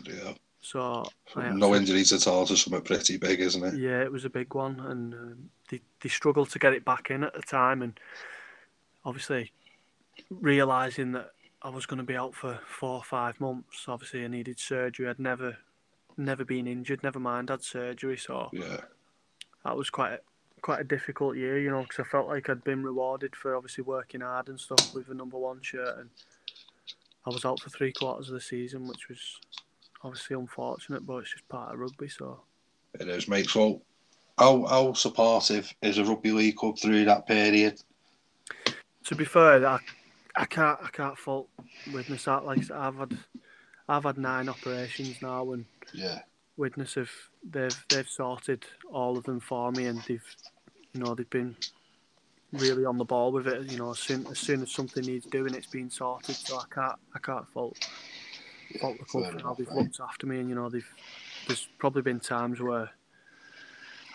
Yeah. 0.03 0.33
So 0.61 1.05
no 1.35 1.73
injuries 1.73 2.11
at 2.11 2.27
all, 2.27 2.45
just 2.45 2.65
something 2.65 2.81
pretty 2.81 3.17
big, 3.17 3.39
isn't 3.39 3.63
it? 3.63 3.79
Yeah, 3.79 4.01
it 4.01 4.11
was 4.11 4.25
a 4.25 4.29
big 4.29 4.53
one, 4.53 4.79
and 4.81 5.13
um, 5.13 5.49
they 5.69 5.79
they 6.01 6.09
struggled 6.09 6.49
to 6.49 6.59
get 6.59 6.73
it 6.73 6.83
back 6.83 7.11
in 7.11 7.23
at 7.23 7.33
the 7.33 7.41
time, 7.41 7.81
and 7.81 7.97
obviously 9.05 9.53
realizing 10.29 11.13
that 11.13 11.31
I 11.61 11.69
was 11.69 11.85
going 11.85 11.99
to 11.99 12.03
be 12.03 12.17
out 12.17 12.35
for 12.35 12.59
four 12.67 12.95
or 12.95 13.03
five 13.03 13.39
months. 13.39 13.85
Obviously, 13.87 14.25
I 14.25 14.27
needed 14.27 14.59
surgery. 14.59 15.07
I'd 15.07 15.17
never 15.17 15.57
never 16.19 16.45
been 16.45 16.67
injured, 16.67 17.03
never 17.03 17.19
mind 17.19 17.49
had 17.49 17.63
surgery. 17.63 18.17
So 18.17 18.49
yeah, 18.53 18.81
that 19.65 19.75
was 19.75 19.89
quite 19.89 20.13
a, 20.13 20.19
quite 20.61 20.81
a 20.81 20.83
difficult 20.83 21.37
year, 21.37 21.59
you 21.59 21.69
know, 21.69 21.81
because 21.81 21.99
I 21.99 22.09
felt 22.09 22.27
like 22.27 22.49
I'd 22.49 22.63
been 22.63 22.83
rewarded 22.83 23.35
for 23.35 23.55
obviously 23.55 23.83
working 23.83 24.21
hard 24.21 24.49
and 24.49 24.59
stuff 24.59 24.93
with 24.93 25.07
the 25.07 25.13
number 25.13 25.37
one 25.37 25.61
shirt, 25.61 25.97
and 25.97 26.09
I 27.25 27.29
was 27.29 27.45
out 27.45 27.59
for 27.59 27.69
three 27.69 27.93
quarters 27.93 28.29
of 28.29 28.35
the 28.35 28.41
season, 28.41 28.87
which 28.87 29.09
was 29.09 29.39
obviously 30.03 30.35
unfortunate, 30.35 31.05
but 31.05 31.17
it's 31.17 31.31
just 31.31 31.47
part 31.49 31.73
of 31.73 31.79
rugby. 31.79 32.09
So 32.09 32.41
it 32.99 33.07
is, 33.07 33.27
mate. 33.27 33.49
So 33.49 33.81
how 34.37 34.65
how 34.65 34.93
supportive 34.93 35.73
is 35.81 35.97
a 35.97 36.05
rugby 36.05 36.31
league 36.31 36.55
club 36.55 36.77
through 36.79 37.05
that 37.05 37.27
period? 37.27 37.81
To 39.05 39.15
be 39.15 39.25
fair, 39.25 39.65
I, 39.65 39.79
I 40.35 40.45
can't 40.45 40.79
I 40.81 40.89
can't 40.89 41.17
fault 41.17 41.49
Widnes 41.93 42.25
that. 42.25 42.45
Like 42.45 42.69
I've 42.71 42.97
had 42.97 43.17
I've 43.87 44.03
had 44.03 44.17
nine 44.17 44.49
operations 44.49 45.21
now, 45.21 45.51
and 45.51 45.65
yeah, 45.93 46.19
Widnes 46.57 46.95
have 46.95 47.11
they've 47.49 47.85
they've 47.89 48.09
sorted 48.09 48.65
all 48.91 49.17
of 49.17 49.23
them 49.23 49.39
for 49.39 49.71
me, 49.71 49.85
and 49.85 50.01
they've 50.07 50.35
you 50.93 51.01
know 51.01 51.15
they've 51.15 51.29
been 51.29 51.55
really 52.53 52.85
on 52.85 52.97
the 52.97 53.05
ball 53.05 53.31
with 53.31 53.47
it. 53.47 53.71
You 53.71 53.77
know, 53.77 53.91
as 53.91 53.99
soon 53.99 54.25
as 54.27 54.39
soon 54.39 54.61
as 54.61 54.71
something 54.71 55.03
needs 55.03 55.25
doing, 55.25 55.53
it's 55.53 55.67
been 55.67 55.89
sorted. 55.89 56.35
So 56.35 56.57
I 56.57 56.65
can't 56.73 56.99
I 57.15 57.19
can't 57.19 57.47
fault 57.49 57.77
fault 58.79 58.97
the 58.99 59.05
club 59.05 59.31
for 59.31 59.39
how 59.39 59.53
they've 59.53 59.71
looked 59.71 59.99
after 59.99 60.27
me, 60.27 60.39
and 60.39 60.49
you 60.49 60.55
know 60.55 60.69
they've 60.69 60.93
there's 61.47 61.67
probably 61.77 62.01
been 62.01 62.19
times 62.19 62.59
where 62.59 62.89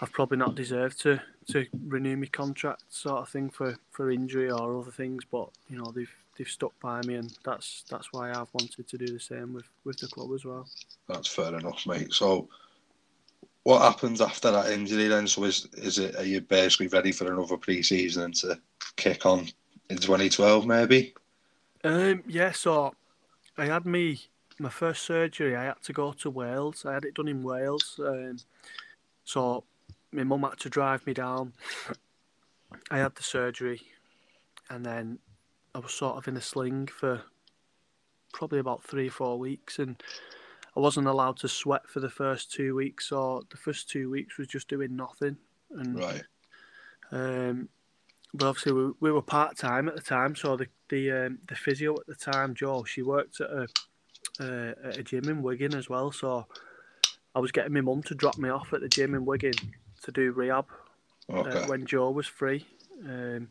I've 0.01 0.13
probably 0.13 0.39
not 0.39 0.55
deserved 0.55 1.01
to 1.03 1.21
to 1.49 1.67
renew 1.87 2.17
my 2.17 2.27
contract, 2.27 2.83
sort 2.89 3.23
of 3.23 3.29
thing, 3.29 3.51
for, 3.51 3.77
for 3.91 4.11
injury 4.11 4.51
or 4.51 4.81
other 4.81 4.91
things. 4.91 5.25
But 5.31 5.51
you 5.69 5.79
know 5.79 5.91
they've 5.93 6.15
they've 6.37 6.49
stuck 6.49 6.79
by 6.81 7.01
me, 7.03 7.15
and 7.15 7.33
that's 7.45 7.85
that's 7.91 8.13
why 8.13 8.31
I've 8.31 8.53
wanted 8.53 8.89
to 8.89 8.99
do 8.99 9.07
the 9.07 9.21
same 9.21 9.53
with 9.53 9.67
with 9.85 9.99
the 9.99 10.09
club 10.09 10.31
as 10.35 10.45
well. 10.45 10.67
That's 11.09 11.29
fair 11.29 11.55
enough, 11.55 11.87
mate. 11.87 12.13
So. 12.13 12.49
What 13.67 13.81
happens 13.81 14.21
after 14.21 14.51
that 14.51 14.73
injury 14.73 15.09
then? 15.09 15.27
So 15.27 15.45
is 15.45 15.67
is 15.73 15.99
it 15.99 16.17
are 16.17 16.25
you 16.27 16.43
basically 16.43 16.89
ready 16.89 17.13
for 17.13 17.33
another 17.33 17.57
pre-season 17.57 18.33
to 18.33 18.61
kick 18.97 19.25
on 19.25 19.49
in 19.89 19.97
2012 19.97 20.67
maybe? 20.67 21.15
Um, 21.83 22.23
yeah, 22.27 22.53
so 22.53 22.95
I 23.57 23.65
had 23.65 23.87
me 23.87 24.21
my 24.59 24.69
first 24.69 25.03
surgery. 25.05 25.57
I 25.57 25.65
had 25.65 25.83
to 25.83 25.93
go 25.93 26.13
to 26.13 26.31
Wales. 26.31 26.85
I 26.87 26.95
had 26.95 27.05
it 27.05 27.15
done 27.15 27.29
in 27.29 27.43
Wales. 27.43 27.99
Um, 27.99 28.39
so 29.25 29.65
my 30.13 30.25
mum 30.25 30.43
had 30.43 30.59
to 30.61 30.69
drive 30.69 31.07
me 31.07 31.15
down. 31.15 31.53
I 32.91 32.99
had 32.99 33.15
the 33.15 33.23
surgery, 33.23 33.81
and 34.71 34.85
then 34.85 35.19
I 35.75 35.79
was 35.79 35.93
sort 35.93 36.17
of 36.17 36.29
in 36.29 36.37
a 36.37 36.41
sling 36.41 36.87
for 36.87 37.23
probably 38.33 38.59
about 38.59 38.85
three 38.85 39.09
or 39.09 39.13
four 39.13 39.39
weeks, 39.39 39.79
and 39.79 40.01
I 40.77 40.81
wasn't 40.81 41.07
allowed 41.07 41.37
to 41.39 41.49
sweat 41.49 41.89
for 41.89 42.01
the 42.01 42.11
first 42.11 42.53
two 42.53 42.75
weeks. 42.75 43.13
or 43.13 43.43
the 43.51 43.57
first 43.57 43.89
two 43.89 44.11
weeks 44.11 44.39
was 44.39 44.49
just 44.49 44.69
doing 44.69 44.97
nothing. 44.97 45.37
And, 45.71 45.99
right. 45.99 46.23
Um, 47.11 47.69
but 48.33 48.49
obviously 48.49 48.73
we, 48.73 48.93
we 49.01 49.13
were 49.13 49.23
part 49.23 49.57
time 49.57 49.89
at 49.89 49.95
the 49.95 50.03
time, 50.03 50.35
so 50.35 50.57
the 50.57 50.67
the 50.89 51.11
um, 51.11 51.39
the 51.49 51.55
physio 51.55 51.95
at 51.95 52.07
the 52.07 52.15
time, 52.15 52.55
Joe, 52.55 52.85
she 52.85 53.03
worked 53.03 53.41
at 53.41 53.51
a 53.51 53.67
uh, 54.41 54.75
at 54.85 54.99
a 54.99 55.03
gym 55.03 55.29
in 55.29 55.43
Wigan 55.43 55.75
as 55.75 55.89
well. 55.89 56.11
So 56.11 56.47
I 57.35 57.39
was 57.39 57.53
getting 57.53 57.73
my 57.73 57.81
mum 57.81 58.03
to 58.05 58.15
drop 58.15 58.37
me 58.39 58.49
off 58.49 58.73
at 58.73 58.81
the 58.81 58.89
gym 58.89 59.15
in 59.15 59.25
Wigan 59.25 59.55
to 60.03 60.13
do 60.13 60.33
rehab 60.33 60.67
uh, 61.33 61.39
okay. 61.39 61.59
uh, 61.59 61.67
when 61.69 61.87
Joe 61.87 62.11
was 62.11 62.27
free. 62.27 62.67
Um, 63.05 63.49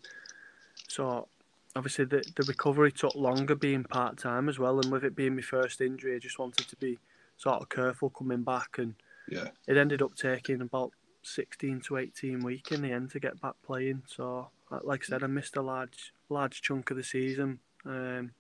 so 0.88 1.28
obviously 1.76 2.06
the 2.06 2.24
the 2.36 2.44
recovery 2.44 2.92
took 2.92 3.16
longer 3.16 3.56
being 3.56 3.84
part 3.84 4.18
time 4.18 4.50
as 4.50 4.60
well, 4.60 4.80
and 4.80 4.92
with 4.92 5.04
it 5.04 5.16
being 5.16 5.36
my 5.36 5.42
first 5.42 5.82
injury, 5.82 6.16
I 6.16 6.20
just 6.20 6.40
wanted 6.40 6.68
to 6.68 6.76
be 6.76 7.00
sort 7.38 7.62
of 7.62 7.70
careful 7.70 8.10
coming 8.10 8.44
back, 8.44 8.78
and 8.78 8.96
yeah, 9.30 9.50
it 9.68 9.78
ended 9.78 10.02
up 10.02 10.16
taking 10.16 10.62
about 10.62 10.92
sixteen 11.24 11.82
to 11.82 11.98
eighteen 11.98 12.44
week 12.44 12.72
in 12.72 12.82
the 12.82 12.92
end 12.92 13.12
to 13.12 13.20
get 13.20 13.42
back 13.42 13.56
playing. 13.66 14.04
So 14.08 14.50
like 14.82 15.04
I 15.04 15.08
said, 15.08 15.24
I 15.24 15.28
missed 15.28 15.56
a 15.56 15.62
large 15.62 16.14
large 16.30 16.62
chunk 16.62 16.92
of 16.92 16.98
the 16.98 17.04
season. 17.04 17.60
Um, 17.86 18.32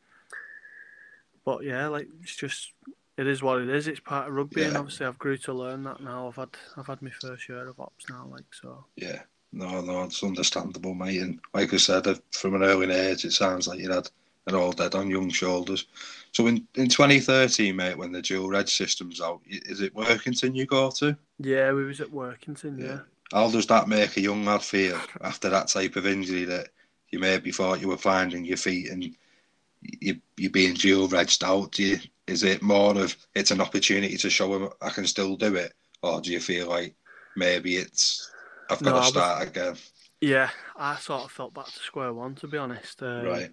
but 1.46 1.63
yeah, 1.63 1.88
like 1.88 2.08
it's 2.22 2.36
just 2.36 2.72
it 3.18 3.28
is 3.28 3.44
what 3.44 3.62
it 3.62 3.70
is. 3.70 3.88
It's 3.88 4.00
part 4.00 4.28
of 4.28 4.34
rugby, 4.34 4.62
yeah. 4.62 4.68
and 4.68 4.78
obviously 4.78 5.06
I've 5.06 5.20
grew 5.20 5.38
to 5.38 5.54
learn 5.54 5.84
that 5.84 6.02
now. 6.02 6.28
I've 6.28 6.36
had 6.36 6.50
I've 6.78 6.88
had 6.88 7.02
my 7.02 7.12
first 7.12 7.48
year 7.50 7.68
of 7.68 7.80
ops 7.80 8.06
now, 8.10 8.28
like 8.32 8.46
so. 8.52 8.86
Yeah, 8.96 9.24
no, 9.53 9.81
no, 9.81 10.03
it's 10.03 10.24
understandable, 10.24 10.95
mate. 10.95 11.22
And 11.22 11.39
like 11.53 11.74
I 11.74 11.77
said, 11.77 12.07
uh, 12.07 12.15
from 12.31 12.55
an 12.55 12.63
early 12.63 12.91
age, 12.93 13.24
it 13.24 13.33
sounds 13.33 13.67
like 13.67 13.79
you 13.79 13.91
had 13.91 14.10
it 14.48 14.53
all 14.53 14.72
dead 14.72 14.95
on 14.95 15.10
young 15.10 15.29
shoulders. 15.29 15.86
So 16.31 16.48
in, 16.48 16.67
in 16.75 16.89
2013, 16.89 17.75
mate, 17.75 17.98
when 17.98 18.12
the 18.12 18.22
dual 18.22 18.50
reg 18.50 18.67
system's 18.67 19.22
out, 19.22 19.41
is 19.45 19.81
it 19.81 19.95
Workington 19.95 20.55
you 20.55 20.65
go 20.65 20.89
to? 20.91 21.15
Yeah, 21.39 21.72
we 21.72 21.86
was 21.86 22.01
at 22.01 22.12
Workington. 22.12 22.79
Yeah. 22.79 22.86
yeah. 22.86 23.00
How 23.31 23.50
does 23.50 23.67
that 23.67 23.88
make 23.88 24.17
a 24.17 24.22
young 24.22 24.43
lad 24.43 24.63
feel 24.63 25.00
after 25.22 25.50
that 25.50 25.67
type 25.67 25.95
of 25.95 26.07
injury 26.07 26.45
that 26.45 26.69
you 27.11 27.20
maybe 27.20 27.51
thought 27.51 27.81
you 27.81 27.87
were 27.87 27.98
finding 27.98 28.44
your 28.44 28.57
feet 28.57 28.89
and 28.89 29.03
you 29.03 30.20
you 30.37 30.50
being 30.50 30.74
dual 30.74 31.07
regged 31.07 31.44
out? 31.44 31.72
Do 31.72 31.83
you 31.83 32.00
is 32.27 32.44
it 32.44 32.61
more 32.61 32.98
of 32.98 33.16
it's 33.35 33.51
an 33.51 33.61
opportunity 33.61 34.18
to 34.18 34.29
show 34.29 34.53
him 34.55 34.70
I 34.81 34.89
can 34.89 35.05
still 35.05 35.35
do 35.35 35.55
it, 35.55 35.74
or 36.01 36.22
do 36.22 36.31
you 36.31 36.39
feel 36.39 36.70
like 36.70 36.96
maybe 37.35 37.77
it's 37.77 38.31
I've 38.70 38.82
got 38.82 38.96
no, 38.96 39.02
to 39.02 39.08
start 39.08 39.40
was, 39.40 39.50
again? 39.50 39.76
Yeah, 40.22 40.50
I 40.76 40.96
sort 40.96 41.26
of 41.26 41.32
felt 41.32 41.54
back 41.54 41.66
to 41.66 41.80
square 41.80 42.14
one 42.14 42.36
to 42.36 42.48
be 42.48 42.58
honest. 42.58 43.02
Um, 43.04 43.26
right. 43.26 43.52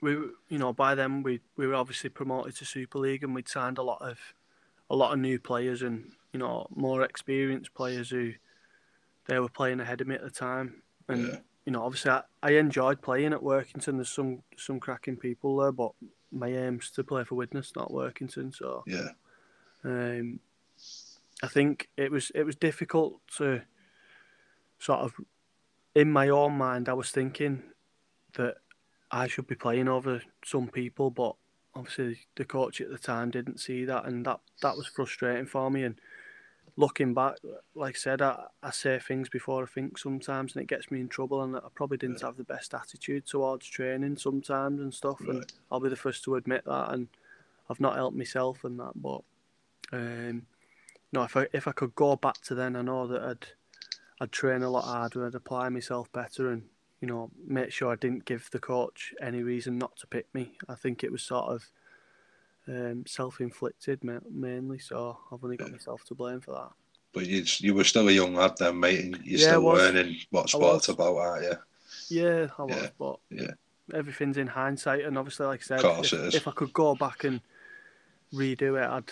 We, 0.00 0.12
you 0.48 0.58
know, 0.58 0.72
by 0.72 0.94
then 0.94 1.22
we 1.22 1.40
we 1.56 1.66
were 1.66 1.74
obviously 1.74 2.10
promoted 2.10 2.56
to 2.56 2.64
Super 2.64 2.98
League 2.98 3.24
and 3.24 3.34
we'd 3.34 3.48
signed 3.48 3.78
a 3.78 3.82
lot 3.82 4.00
of 4.00 4.18
a 4.90 4.96
lot 4.96 5.12
of 5.12 5.18
new 5.18 5.38
players 5.38 5.82
and 5.82 6.12
you 6.32 6.38
know 6.38 6.66
more 6.74 7.02
experienced 7.02 7.74
players 7.74 8.10
who 8.10 8.32
they 9.26 9.38
were 9.38 9.48
playing 9.48 9.80
ahead 9.80 10.00
of 10.00 10.06
me 10.06 10.14
at 10.14 10.22
the 10.22 10.30
time. 10.30 10.82
And 11.08 11.28
yeah. 11.28 11.38
you 11.66 11.72
know, 11.72 11.84
obviously 11.84 12.12
I, 12.12 12.22
I 12.42 12.52
enjoyed 12.52 13.02
playing 13.02 13.32
at 13.32 13.42
Workington. 13.42 13.96
There's 13.96 14.08
some 14.08 14.42
some 14.56 14.80
cracking 14.80 15.16
people 15.16 15.56
there, 15.58 15.72
but 15.72 15.92
my 16.32 16.48
aim's 16.48 16.90
to 16.92 17.04
play 17.04 17.24
for 17.24 17.34
Widnes, 17.34 17.72
not 17.76 17.90
Workington. 17.90 18.54
So 18.54 18.84
yeah, 18.86 19.10
um, 19.84 20.40
I 21.42 21.46
think 21.46 21.88
it 21.96 22.10
was 22.10 22.32
it 22.34 22.44
was 22.44 22.56
difficult 22.56 23.20
to 23.36 23.62
sort 24.78 25.00
of 25.00 25.14
in 25.94 26.10
my 26.10 26.28
own 26.28 26.56
mind. 26.56 26.88
I 26.88 26.94
was 26.94 27.10
thinking 27.10 27.62
that 28.34 28.56
I 29.10 29.26
should 29.26 29.46
be 29.46 29.54
playing 29.54 29.88
over 29.88 30.22
some 30.44 30.68
people, 30.68 31.10
but 31.10 31.34
obviously 31.74 32.18
the 32.36 32.44
coach 32.44 32.80
at 32.80 32.90
the 32.90 32.98
time 32.98 33.30
didn't 33.30 33.60
see 33.60 33.84
that, 33.84 34.04
and 34.04 34.24
that 34.26 34.40
that 34.62 34.76
was 34.76 34.86
frustrating 34.86 35.46
for 35.46 35.70
me. 35.70 35.84
And 35.84 36.00
looking 36.76 37.14
back, 37.14 37.36
like 37.74 37.96
I 37.96 37.98
said, 37.98 38.22
I, 38.22 38.44
I 38.62 38.70
say 38.70 38.98
things 38.98 39.28
before 39.28 39.64
I 39.64 39.66
think 39.66 39.98
sometimes, 39.98 40.54
and 40.54 40.62
it 40.62 40.68
gets 40.68 40.90
me 40.90 41.00
in 41.00 41.08
trouble. 41.08 41.42
And 41.42 41.56
I 41.56 41.60
probably 41.74 41.98
didn't 41.98 42.22
have 42.22 42.36
the 42.36 42.44
best 42.44 42.74
attitude 42.74 43.26
towards 43.26 43.66
training 43.66 44.16
sometimes 44.16 44.80
and 44.80 44.94
stuff. 44.94 45.20
Right. 45.20 45.36
And 45.36 45.52
I'll 45.70 45.80
be 45.80 45.88
the 45.88 45.96
first 45.96 46.24
to 46.24 46.36
admit 46.36 46.64
that. 46.66 46.92
And 46.92 47.08
I've 47.68 47.80
not 47.80 47.96
helped 47.96 48.16
myself 48.16 48.64
and 48.64 48.78
that. 48.78 48.92
But 48.94 49.22
um, 49.92 50.46
no, 51.12 51.22
if 51.24 51.36
I 51.36 51.46
if 51.52 51.66
I 51.66 51.72
could 51.72 51.94
go 51.94 52.16
back 52.16 52.40
to 52.42 52.54
then, 52.54 52.76
I 52.76 52.82
know 52.82 53.06
that 53.08 53.22
I'd 53.22 53.46
I'd 54.20 54.32
train 54.32 54.62
a 54.62 54.70
lot 54.70 54.84
harder, 54.84 55.26
I'd 55.26 55.34
apply 55.34 55.68
myself 55.68 56.10
better, 56.12 56.50
and 56.50 56.62
you 57.00 57.08
know 57.08 57.30
make 57.46 57.70
sure 57.70 57.92
I 57.92 57.96
didn't 57.96 58.24
give 58.24 58.48
the 58.50 58.58
coach 58.58 59.14
any 59.20 59.42
reason 59.42 59.78
not 59.78 59.96
to 59.96 60.06
pick 60.06 60.26
me. 60.34 60.52
I 60.68 60.74
think 60.74 61.04
it 61.04 61.12
was 61.12 61.22
sort 61.22 61.52
of 61.52 61.70
um, 62.68 63.04
self-inflicted 63.06 64.02
mainly, 64.04 64.78
so 64.78 65.18
I've 65.32 65.42
only 65.42 65.56
got 65.56 65.72
myself 65.72 66.04
to 66.04 66.14
blame 66.14 66.40
for 66.40 66.52
that. 66.52 66.70
But 67.12 67.26
you 67.26 67.44
you 67.58 67.74
were 67.74 67.84
still 67.84 68.08
a 68.08 68.12
young 68.12 68.34
lad 68.34 68.56
then, 68.58 68.78
mate, 68.78 69.00
and 69.00 69.18
you're 69.24 69.40
yeah, 69.40 69.46
still 69.48 69.62
learning 69.62 70.16
what 70.30 70.50
sport's 70.50 70.88
about, 70.88 71.16
aren't 71.16 71.44
you? 71.44 71.54
Yeah, 72.10 72.48
I 72.58 72.62
was, 72.62 72.76
yeah. 72.76 72.88
but 72.98 73.18
yeah, 73.30 73.50
everything's 73.94 74.36
in 74.36 74.46
hindsight, 74.46 75.04
and 75.04 75.16
obviously, 75.16 75.46
like 75.46 75.60
I 75.60 75.78
said, 75.78 75.80
if, 75.84 76.34
if, 76.34 76.48
I 76.48 76.50
could 76.50 76.72
go 76.72 76.94
back 76.94 77.24
and 77.24 77.40
redo 78.32 78.82
it, 78.82 78.88
I'd, 78.88 79.10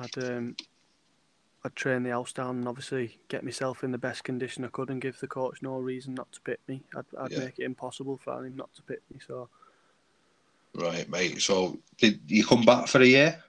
I'd, 0.00 0.24
um, 0.24 0.56
I'd 1.64 1.74
train 1.74 2.02
the 2.02 2.10
house 2.10 2.32
down 2.32 2.58
and 2.58 2.68
obviously 2.68 3.18
get 3.28 3.42
myself 3.42 3.82
in 3.82 3.90
the 3.90 3.98
best 3.98 4.22
condition 4.22 4.64
I 4.64 4.68
could, 4.68 4.90
and 4.90 5.00
give 5.00 5.18
the 5.18 5.26
coach 5.26 5.62
no 5.62 5.78
reason 5.78 6.14
not 6.14 6.30
to 6.32 6.40
pick 6.42 6.60
me. 6.68 6.82
I'd, 6.94 7.04
I'd 7.18 7.32
yeah. 7.32 7.38
make 7.38 7.58
it 7.58 7.64
impossible 7.64 8.18
for 8.22 8.44
him 8.44 8.54
not 8.56 8.74
to 8.74 8.82
pick 8.82 9.00
me. 9.10 9.18
So. 9.26 9.48
Right, 10.74 11.08
mate. 11.08 11.40
So 11.40 11.78
did 11.96 12.20
you 12.26 12.44
come 12.44 12.64
back 12.64 12.88
for 12.88 13.00
a 13.00 13.06
year? 13.06 13.42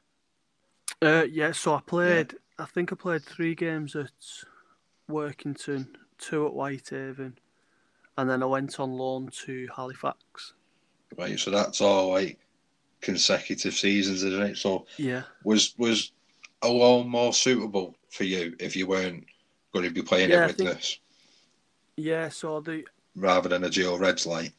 Uh, 1.01 1.25
yeah. 1.29 1.51
So 1.51 1.73
I 1.73 1.81
played. 1.81 2.33
Yeah. 2.33 2.63
I 2.63 2.65
think 2.65 2.93
I 2.93 2.95
played 2.95 3.23
three 3.23 3.53
games 3.53 3.97
at 3.97 4.11
Workington, 5.09 5.87
two 6.17 6.45
at 6.45 6.53
Whitehaven, 6.53 7.37
and 8.17 8.29
then 8.29 8.41
I 8.41 8.45
went 8.45 8.79
on 8.79 8.93
loan 8.93 9.29
to 9.45 9.67
Halifax. 9.75 10.53
Right. 11.17 11.37
So 11.37 11.51
that's 11.51 11.81
all 11.81 12.11
like 12.11 12.39
consecutive 13.01 13.73
seasons, 13.73 14.23
isn't 14.23 14.41
it? 14.41 14.57
So 14.57 14.85
yeah. 14.97 15.23
Was 15.43 15.73
was 15.77 16.13
a 16.61 16.67
lot 16.67 17.03
more 17.03 17.33
suitable 17.33 17.95
for 18.09 18.23
you 18.23 18.55
if 18.59 18.75
you 18.75 18.87
weren't 18.87 19.25
going 19.73 19.85
to 19.85 19.91
be 19.91 20.01
playing 20.01 20.29
yeah, 20.29 20.43
it 20.43 20.47
with 20.47 20.57
think, 20.57 20.69
this? 20.69 20.99
Yeah. 21.97 22.29
So 22.29 22.61
the 22.61 22.85
rather 23.15 23.49
than 23.49 23.63
a 23.63 23.69
dual 23.69 23.97
Reds 23.97 24.25
light. 24.25 24.53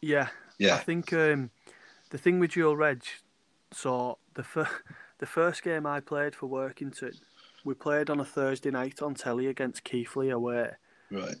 Yeah. 0.00 0.28
Yeah. 0.58 0.74
I 0.74 0.78
think 0.78 1.12
um, 1.12 1.50
the 2.10 2.18
thing 2.18 2.38
with 2.40 2.52
dual 2.52 2.76
reg, 2.76 3.02
so 3.72 4.18
the 4.34 4.42
fir- 4.42 4.68
the 5.18 5.26
first 5.26 5.62
game 5.62 5.86
I 5.86 6.00
played 6.00 6.34
for 6.34 6.48
Workington, 6.48 7.16
we 7.64 7.74
played 7.74 8.10
on 8.10 8.20
a 8.20 8.24
Thursday 8.24 8.70
night 8.70 9.02
on 9.02 9.14
telly 9.14 9.46
against 9.46 9.84
Keighley 9.84 10.30
away. 10.30 10.72
Right. 11.10 11.36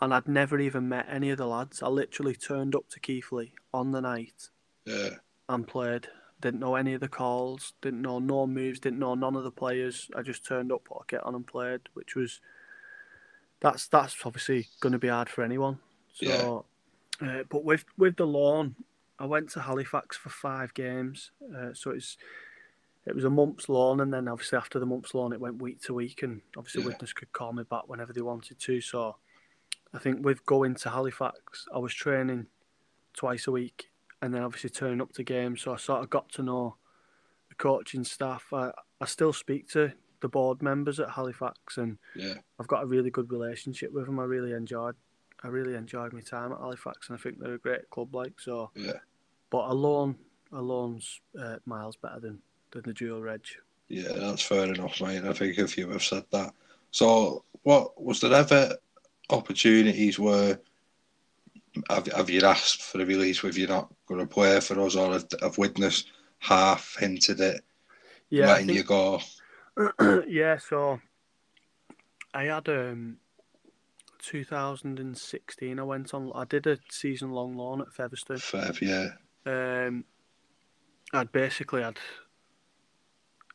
And 0.00 0.14
I'd 0.14 0.28
never 0.28 0.58
even 0.58 0.88
met 0.88 1.06
any 1.10 1.30
of 1.30 1.38
the 1.38 1.46
lads. 1.46 1.82
I 1.82 1.88
literally 1.88 2.34
turned 2.34 2.74
up 2.74 2.88
to 2.90 3.00
Keighley 3.00 3.52
on 3.74 3.92
the 3.92 4.00
night. 4.00 4.48
Yeah. 4.86 5.10
And 5.48 5.66
played. 5.66 6.08
Didn't 6.40 6.60
know 6.60 6.74
any 6.74 6.94
of 6.94 7.00
the 7.00 7.08
calls. 7.08 7.74
Didn't 7.82 8.02
know 8.02 8.18
no 8.18 8.46
moves. 8.46 8.80
Didn't 8.80 8.98
know 8.98 9.14
none 9.14 9.36
of 9.36 9.44
the 9.44 9.50
players. 9.50 10.10
I 10.16 10.22
just 10.22 10.46
turned 10.46 10.72
up, 10.72 10.84
put 10.84 11.02
a 11.02 11.04
get 11.06 11.24
on, 11.24 11.34
and 11.34 11.46
played, 11.46 11.80
which 11.94 12.14
was. 12.16 12.40
That's 13.60 13.88
that's 13.88 14.16
obviously 14.24 14.68
going 14.80 14.94
to 14.94 14.98
be 14.98 15.08
hard 15.08 15.28
for 15.28 15.44
anyone. 15.44 15.80
So, 16.14 16.64
yeah. 17.20 17.28
Uh, 17.28 17.42
but 17.50 17.62
with 17.62 17.84
with 17.98 18.16
the 18.16 18.26
loan, 18.26 18.74
I 19.18 19.26
went 19.26 19.50
to 19.50 19.60
Halifax 19.60 20.16
for 20.16 20.30
five 20.30 20.72
games. 20.72 21.30
Uh, 21.54 21.74
so 21.74 21.90
it's 21.90 22.16
it 23.06 23.14
was 23.14 23.24
a 23.24 23.30
month's 23.30 23.68
loan, 23.68 24.00
and 24.00 24.12
then 24.12 24.28
obviously 24.28 24.56
after 24.56 24.78
the 24.78 24.86
month's 24.86 25.14
loan, 25.14 25.32
it 25.34 25.40
went 25.40 25.60
week 25.60 25.82
to 25.82 25.94
week, 25.94 26.22
and 26.22 26.40
obviously 26.56 26.82
Yeah. 26.82 26.88
Widnes 26.88 27.12
could 27.12 27.32
call 27.32 27.52
me 27.52 27.64
back 27.64 27.86
whenever 27.86 28.14
they 28.14 28.22
wanted 28.22 28.58
to. 28.58 28.80
So 28.80 29.16
I 29.92 29.98
think 29.98 30.24
with 30.24 30.46
going 30.46 30.74
to 30.76 30.90
Halifax, 30.90 31.66
I 31.74 31.78
was 31.78 31.92
training 31.92 32.46
twice 33.14 33.46
a 33.46 33.50
week, 33.50 33.89
and 34.22 34.34
then 34.34 34.42
obviously 34.42 34.70
turning 34.70 35.00
up 35.00 35.12
to 35.14 35.22
games. 35.22 35.62
So 35.62 35.72
I 35.72 35.76
sort 35.76 36.02
of 36.02 36.10
got 36.10 36.28
to 36.32 36.42
know 36.42 36.76
the 37.48 37.54
coaching 37.54 38.04
staff. 38.04 38.44
I, 38.52 38.70
I 39.00 39.06
still 39.06 39.32
speak 39.32 39.68
to 39.70 39.92
the 40.20 40.28
board 40.28 40.62
members 40.62 41.00
at 41.00 41.10
Halifax, 41.10 41.78
and 41.78 41.98
Yeah. 42.14 42.34
I've 42.58 42.68
got 42.68 42.82
a 42.82 42.86
really 42.86 43.10
good 43.10 43.30
relationship 43.32 43.92
with 43.92 44.06
them. 44.06 44.20
I 44.20 44.24
really 44.24 44.52
enjoyed, 44.52 44.94
I 45.42 45.48
really 45.48 45.74
enjoyed 45.74 46.12
my 46.12 46.20
time 46.20 46.52
at 46.52 46.58
Halifax, 46.58 47.08
and 47.08 47.18
I 47.18 47.22
think 47.22 47.38
they're 47.38 47.54
a 47.54 47.58
great 47.58 47.88
club. 47.90 48.14
Like 48.14 48.38
so, 48.38 48.70
Yeah. 48.74 48.98
but 49.48 49.70
alone, 49.70 50.16
alone's 50.52 51.20
uh, 51.40 51.56
miles 51.64 51.96
better 51.96 52.20
than 52.20 52.40
than 52.72 52.82
the 52.82 52.92
dual 52.92 53.20
reg. 53.22 53.40
Yeah, 53.88 54.12
that's 54.12 54.42
fair 54.42 54.72
enough, 54.72 55.00
mate. 55.00 55.24
I 55.24 55.32
think 55.32 55.58
a 55.58 55.66
few 55.66 55.88
have 55.90 56.04
said 56.04 56.24
that. 56.30 56.52
So, 56.92 57.44
what 57.62 58.00
was 58.00 58.20
there 58.20 58.32
ever 58.32 58.76
opportunities 59.30 60.18
where 60.18 60.60
have, 61.88 62.06
have 62.08 62.30
you 62.30 62.40
asked 62.42 62.82
for 62.82 63.00
a 63.00 63.04
release 63.06 63.42
if 63.44 63.56
you're 63.58 63.68
not 63.68 63.92
going 64.06 64.20
to 64.20 64.26
play 64.26 64.58
for 64.60 64.78
us, 64.80 64.96
or 64.96 65.12
have, 65.12 65.26
have 65.42 65.58
Widnes 65.58 66.04
half 66.38 66.96
hinted 66.98 67.40
it, 67.40 67.62
Yeah, 68.30 68.46
letting 68.48 68.66
think- 68.68 68.78
you 68.78 68.84
go? 68.84 69.20
yeah, 70.28 70.58
so 70.58 71.00
I 72.34 72.44
had 72.44 72.68
um 72.68 73.16
2016. 74.18 75.78
I 75.78 75.82
went 75.82 76.12
on. 76.14 76.32
I 76.34 76.44
did 76.44 76.66
a 76.66 76.78
season 76.90 77.30
long 77.32 77.56
loan 77.56 77.80
at 77.80 77.92
Featherstone. 77.92 78.38
Fair, 78.38 78.72
yeah, 78.82 79.08
Um, 79.46 80.04
I'd 81.12 81.32
basically 81.32 81.82
had 81.82 81.98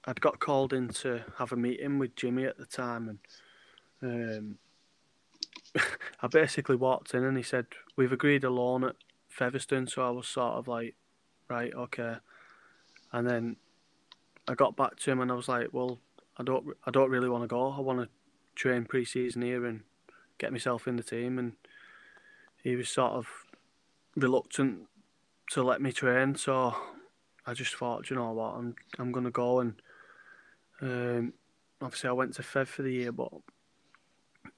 I'd 0.05 0.21
got 0.21 0.39
called 0.39 0.73
in 0.73 0.89
to 0.89 1.23
have 1.37 1.51
a 1.51 1.55
meeting 1.55 1.99
with 1.99 2.15
Jimmy 2.15 2.45
at 2.45 2.57
the 2.57 2.65
time, 2.65 3.19
and 4.01 4.37
um, 4.37 4.57
I 6.21 6.27
basically 6.27 6.75
walked 6.75 7.13
in 7.13 7.23
and 7.23 7.37
he 7.37 7.43
said 7.43 7.65
we've 7.95 8.11
agreed 8.11 8.43
a 8.43 8.49
loan 8.49 8.83
at 8.83 8.95
Featherstone. 9.29 9.87
So 9.87 10.05
I 10.05 10.09
was 10.09 10.27
sort 10.27 10.53
of 10.53 10.67
like, 10.67 10.95
right, 11.49 11.73
okay, 11.73 12.15
and 13.11 13.27
then 13.27 13.57
I 14.47 14.53
got 14.53 14.75
back 14.75 14.97
to 14.97 15.11
him 15.11 15.21
and 15.21 15.31
I 15.31 15.35
was 15.35 15.49
like, 15.49 15.67
well, 15.71 15.99
I 16.37 16.43
don't 16.43 16.65
I 16.85 16.91
don't 16.91 17.09
really 17.09 17.29
want 17.29 17.43
to 17.43 17.47
go. 17.47 17.71
I 17.71 17.79
want 17.79 17.99
to 17.99 18.09
train 18.55 18.85
pre-season 18.85 19.41
here 19.41 19.65
and 19.65 19.81
get 20.37 20.51
myself 20.51 20.87
in 20.87 20.95
the 20.95 21.03
team, 21.03 21.39
and 21.39 21.53
he 22.63 22.75
was 22.75 22.89
sort 22.89 23.13
of 23.13 23.27
reluctant 24.15 24.87
to 25.51 25.63
let 25.63 25.81
me 25.81 25.91
train. 25.91 26.35
So 26.35 26.75
I 27.45 27.53
just 27.53 27.75
thought, 27.75 28.09
you 28.09 28.15
know 28.15 28.31
what, 28.31 28.55
I'm 28.55 28.75
I'm 28.99 29.11
gonna 29.11 29.31
go 29.31 29.59
and 29.59 29.81
um, 30.81 31.33
obviously 31.81 32.09
I 32.09 32.13
went 32.13 32.33
to 32.35 32.41
Fev 32.41 32.67
for 32.67 32.81
the 32.81 32.91
year, 32.91 33.11
but 33.11 33.31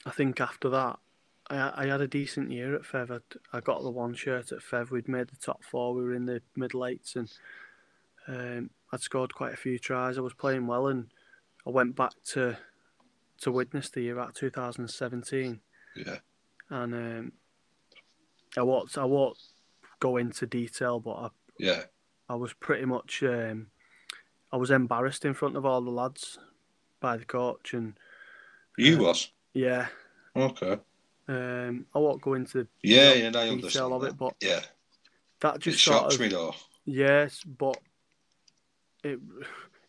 I 0.06 0.12
think 0.12 0.42
after 0.42 0.70
that 0.70 1.00
I 1.50 1.84
I 1.84 1.88
had 1.88 2.02
a 2.02 2.08
decent 2.08 2.52
year 2.52 2.76
at 2.76 2.84
Fev. 2.84 3.12
I'd, 3.12 3.22
I 3.54 3.60
got 3.60 3.84
the 3.84 3.90
one 3.90 4.14
shirt 4.14 4.52
at 4.52 4.60
Fev. 4.60 4.92
We'd 4.92 5.08
made 5.08 5.28
the 5.28 5.38
top 5.38 5.64
four. 5.64 5.94
We 5.94 6.04
were 6.04 6.14
in 6.14 6.26
the 6.26 6.42
middle 6.56 6.86
eights 6.86 7.16
and 7.16 7.32
um, 8.28 8.70
I'd 8.92 9.02
scored 9.02 9.34
quite 9.34 9.54
a 9.54 9.58
few 9.58 9.80
tries. 9.80 10.18
I 10.18 10.22
was 10.22 10.34
playing 10.34 10.68
well 10.68 10.88
and 10.88 11.08
I 11.66 11.70
went 11.70 11.96
back 11.96 12.14
to 12.34 12.58
to 13.42 13.52
Widnes 13.52 13.92
the 13.92 14.02
year 14.02 14.20
at 14.20 14.34
2017 14.34 15.60
yeah, 15.96 16.18
and 16.70 16.94
um, 16.94 17.32
I 18.58 18.62
won't 18.64 18.98
I 18.98 19.06
won't 19.06 19.38
go 20.00 20.18
into 20.18 20.46
detail, 20.46 21.00
but 21.00 21.12
I, 21.12 21.30
yeah, 21.60 21.84
I 22.30 22.36
was 22.36 22.54
pretty 22.54 22.86
much 22.86 23.24
um, 23.24 23.68
I 24.52 24.58
was 24.58 24.72
embarrassed 24.72 25.26
in 25.26 25.34
front 25.34 25.58
of 25.58 25.66
all 25.66 25.82
the 25.82 25.92
lads 25.92 26.38
by 27.00 27.18
the 27.18 27.26
coach, 27.26 27.74
and 27.74 27.94
you 28.78 28.98
Uh, 28.98 29.04
was 29.04 29.32
yeah, 29.54 29.88
okay. 30.36 30.80
Um, 31.28 31.86
I 31.94 32.00
won't 32.00 32.22
go 32.22 32.34
into 32.34 32.68
Yeah, 32.82 33.14
you 33.14 33.24
yeah, 33.24 33.30
know, 33.30 33.40
I 33.40 33.44
detail 33.50 33.54
understand 33.54 33.94
of 33.94 34.02
that. 34.02 34.08
it, 34.08 34.18
but 34.18 34.36
Yeah, 34.42 34.62
that 35.42 35.60
just 35.60 35.84
sort 35.84 36.04
shocks 36.04 36.16
of 36.16 36.22
me 36.22 36.28
though. 36.30 36.56
yes, 36.86 37.44
but 37.44 37.78
it 39.04 39.20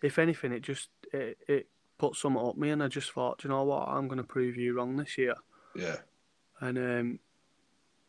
if 0.02 0.18
anything, 0.18 0.52
it 0.52 0.60
just 0.62 0.88
it, 1.12 1.38
it 1.46 1.66
put 1.98 2.16
something 2.16 2.44
up 2.44 2.56
me, 2.56 2.70
and 2.70 2.82
I 2.82 2.88
just 2.88 3.12
thought, 3.12 3.38
"Do 3.38 3.48
you 3.48 3.54
know 3.54 3.64
what, 3.64 3.88
I'm 3.88 4.08
going 4.08 4.18
to 4.18 4.24
prove 4.24 4.56
you 4.56 4.74
wrong 4.74 4.96
this 4.96 5.18
year. 5.18 5.34
Yeah, 5.74 5.96
and 6.60 6.78
um, 6.78 7.18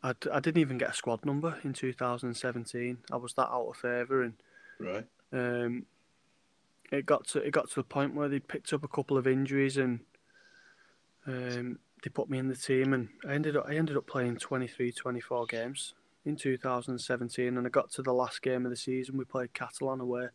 I 0.02 0.40
didn't 0.40 0.58
even 0.60 0.78
get 0.78 0.90
a 0.90 0.94
squad 0.94 1.24
number 1.26 1.58
in 1.62 1.72
2017. 1.72 2.98
I 3.12 3.16
was 3.16 3.34
that 3.34 3.48
out 3.48 3.68
of 3.68 3.76
favour, 3.76 4.22
and 4.22 4.34
right. 4.78 5.06
um, 5.32 5.86
it 6.90 7.06
got 7.06 7.26
to 7.28 7.38
it 7.40 7.50
got 7.50 7.68
to 7.70 7.74
the 7.76 7.84
point 7.84 8.14
where 8.14 8.28
they 8.28 8.40
picked 8.40 8.72
up 8.72 8.82
a 8.82 8.88
couple 8.88 9.16
of 9.18 9.26
injuries, 9.26 9.76
and 9.76 10.00
um, 11.26 11.78
they 12.02 12.10
put 12.10 12.30
me 12.30 12.38
in 12.38 12.48
the 12.48 12.56
team, 12.56 12.92
and 12.94 13.08
I 13.28 13.34
ended 13.34 13.56
up 13.56 13.66
I 13.68 13.74
ended 13.74 13.96
up 13.96 14.06
playing 14.06 14.36
23, 14.38 14.92
24 14.92 15.46
games 15.46 15.94
in 16.24 16.36
2017, 16.36 17.56
and 17.56 17.66
I 17.66 17.70
got 17.70 17.90
to 17.92 18.02
the 18.02 18.12
last 18.12 18.42
game 18.42 18.64
of 18.64 18.70
the 18.70 18.76
season. 18.76 19.16
We 19.16 19.24
played 19.24 19.52
Catalan 19.54 20.00
away. 20.00 20.28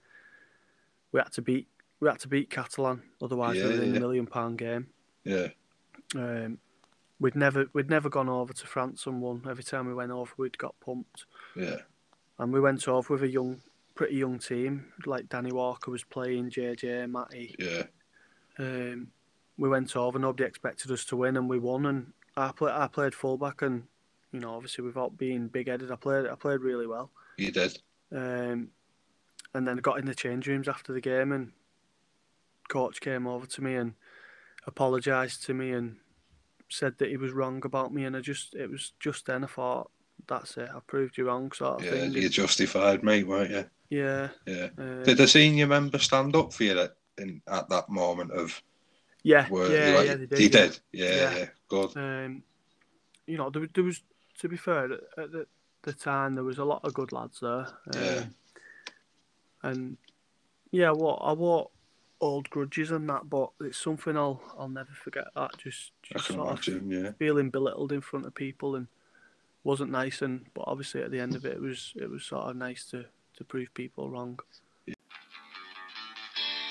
We 1.12 1.20
had 1.20 1.32
to 1.34 1.42
beat 1.42 1.68
we 2.00 2.08
had 2.10 2.20
to 2.20 2.28
beat 2.28 2.50
Catalan, 2.50 3.02
otherwise 3.22 3.58
Yeah, 3.58 3.68
we 3.68 3.78
were 3.78 3.84
in 3.84 3.92
yeah. 3.92 3.98
a 3.98 4.00
million 4.00 4.28
pound 4.28 4.58
game. 4.58 4.88
Yeah, 5.24 5.48
Um, 6.16 6.60
we'd 7.20 7.36
never 7.36 7.66
we'd 7.74 7.90
never 7.90 8.10
gone 8.10 8.30
over 8.30 8.54
to 8.54 8.68
France 8.68 9.06
and 9.08 9.22
won. 9.22 9.44
Every 9.50 9.64
time 9.64 9.88
we 9.88 9.94
went 9.94 10.12
over, 10.12 10.32
we'd 10.38 10.58
got 10.58 10.76
pumped. 10.80 11.26
yeah, 11.56 11.78
And 12.38 12.52
we 12.54 12.60
went 12.60 12.88
over 12.88 13.14
with 13.14 13.24
a 13.24 13.28
young, 13.30 13.62
pretty 13.96 14.16
young 14.18 14.38
team. 14.40 14.92
Like 15.06 15.30
Danny 15.30 15.52
Walker 15.52 15.90
was 15.90 16.04
playing, 16.04 16.50
JJ, 16.52 17.10
Matty. 17.10 17.56
yeah, 17.58 17.84
Um, 18.60 19.08
we 19.58 19.70
went 19.70 19.96
over. 19.96 20.20
Nobody 20.20 20.44
expected 20.44 20.92
us 20.92 21.06
to 21.06 21.16
win, 21.16 21.38
and 21.38 21.50
we 21.50 21.60
won. 21.60 21.86
And 21.86 22.14
I 22.38 22.52
play, 22.52 22.72
I 22.72 22.88
played 22.88 23.14
fullback, 23.16 23.62
and 23.62 23.84
you 24.32 24.40
know, 24.40 24.54
obviously 24.56 24.84
without 24.84 25.18
being 25.18 25.48
big-headed, 25.48 25.92
I 25.92 25.96
played 25.96 26.26
I 26.28 26.36
played 26.36 26.62
really 26.62 26.88
well. 26.88 27.12
you 27.38 27.52
did. 27.52 27.80
Um, 28.12 28.70
and 29.54 29.68
then 29.68 29.78
I 29.78 29.82
got 29.82 30.00
in 30.00 30.06
the 30.06 30.16
change 30.16 30.48
rooms 30.48 30.68
after 30.68 30.92
the 30.94 31.02
game, 31.02 31.32
and 31.32 31.52
coach 32.68 33.00
came 33.00 33.28
over 33.28 33.46
to 33.46 33.62
me 33.62 33.76
and 33.76 33.94
apologised 34.68 35.44
to 35.46 35.54
me 35.54 35.72
and 35.72 35.98
said 36.70 36.98
that 36.98 37.10
he 37.10 37.18
was 37.18 37.32
wrong 37.32 37.62
about 37.64 37.94
me. 37.94 38.06
And 38.06 38.18
I 38.18 38.22
just, 38.22 38.56
it 38.56 38.70
was 38.70 38.92
just 39.00 39.26
then 39.28 39.44
I 39.44 39.48
thought, 39.48 39.92
that's 40.28 40.58
it, 40.58 40.70
I 40.74 40.80
proved 40.88 41.18
you 41.18 41.28
wrong, 41.28 41.52
sort 41.52 41.80
of 41.80 41.86
Yeah, 41.86 41.92
thing. 41.92 42.14
you 42.14 42.28
justified, 42.30 43.04
mate, 43.04 43.28
weren't 43.28 43.52
you? 43.52 43.66
yeah. 43.90 44.30
Yeah. 44.46 44.70
uh, 44.78 45.04
Did 45.04 45.18
the 45.18 45.28
senior 45.28 45.68
member 45.68 46.00
stand 46.00 46.36
up 46.36 46.52
for 46.54 46.64
you 46.64 46.80
at, 46.80 46.96
in, 47.18 47.42
at 47.48 47.70
that 47.70 47.90
moment 47.90 48.32
of 48.32 48.62
yeah, 49.26 49.48
where 49.50 49.72
yeah, 49.72 49.98
like, 49.98 50.06
yeah, 50.08 50.16
they 50.16 50.26
did. 50.28 50.38
he 50.38 50.44
yeah. 50.46 50.50
did? 50.52 50.80
Yeah, 50.92 51.06
yeah, 51.10 51.38
Yeah. 51.38 51.46
good. 51.68 51.98
Um, 51.98 52.44
you 53.26 53.38
know, 53.38 53.50
there, 53.50 53.62
was- 53.62 53.72
there 53.74 53.84
was, 53.84 54.02
to 54.40 54.48
be 54.48 54.56
fair, 54.58 54.86
at 55.18 55.32
the, 55.32 55.48
the 55.82 55.94
time 55.94 56.36
there 56.36 56.44
was 56.44 56.60
a 56.60 56.64
lot 56.66 56.86
of 56.86 56.94
good 56.94 57.12
lads 57.12 57.40
there. 57.40 57.68
Yeah. 57.94 58.00
Um, 58.22 58.36
and 59.64 59.98
yeah, 60.72 60.92
what 60.92 61.16
I 61.24 61.32
won't 61.34 62.50
grudges 62.52 62.92
and 62.92 63.10
that, 63.10 63.28
but 63.30 63.50
it's 63.62 63.78
something 63.80 64.16
I'll 64.16 64.42
I'll 64.60 64.70
never 64.70 64.92
forget. 64.92 65.26
That 65.36 65.58
just, 65.58 65.92
I 66.14 66.18
just 66.18 66.28
sort 66.28 66.48
imagine, 66.48 66.92
yeah. 66.92 67.12
feeling 67.18 67.50
belittled 67.50 67.92
in 67.92 68.02
front 68.02 68.26
of 68.28 68.36
people 68.36 68.76
and 68.76 68.88
wasn't 69.64 69.92
nice. 69.92 70.22
And 70.22 70.46
but 70.54 70.66
obviously 70.68 71.02
at 71.02 71.10
the 71.12 71.20
end 71.20 71.36
of 71.36 71.46
it, 71.46 71.54
it 71.54 71.62
was 71.62 71.94
it 71.96 72.10
was 72.10 72.24
sort 72.24 72.44
of 72.44 72.56
nice 72.58 72.86
to 72.92 73.06
to 73.38 73.44
prove 73.44 73.74
people 73.74 74.10
wrong. 74.10 74.40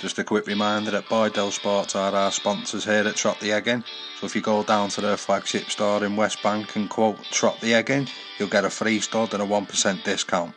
Just 0.04 0.18
a 0.18 0.24
quick 0.24 0.46
reminder 0.46 0.90
that 0.90 1.06
Boydell 1.06 1.50
Sports 1.50 1.96
are 1.96 2.14
our 2.14 2.30
sponsors 2.30 2.84
here 2.84 3.08
at 3.08 3.16
Trot 3.16 3.40
the 3.40 3.52
Egging. 3.52 3.82
So 4.20 4.26
if 4.26 4.36
you 4.36 4.42
go 4.42 4.62
down 4.62 4.90
to 4.90 5.00
their 5.00 5.16
flagship 5.16 5.70
store 5.70 6.04
in 6.04 6.14
West 6.14 6.42
Bank 6.42 6.76
and 6.76 6.90
quote 6.90 7.22
Trot 7.30 7.58
the 7.62 7.72
Egging, 7.72 8.08
you'll 8.38 8.50
get 8.50 8.66
a 8.66 8.70
free 8.70 9.00
stud 9.00 9.32
and 9.32 9.42
a 9.42 9.46
1% 9.46 10.04
discount. 10.04 10.54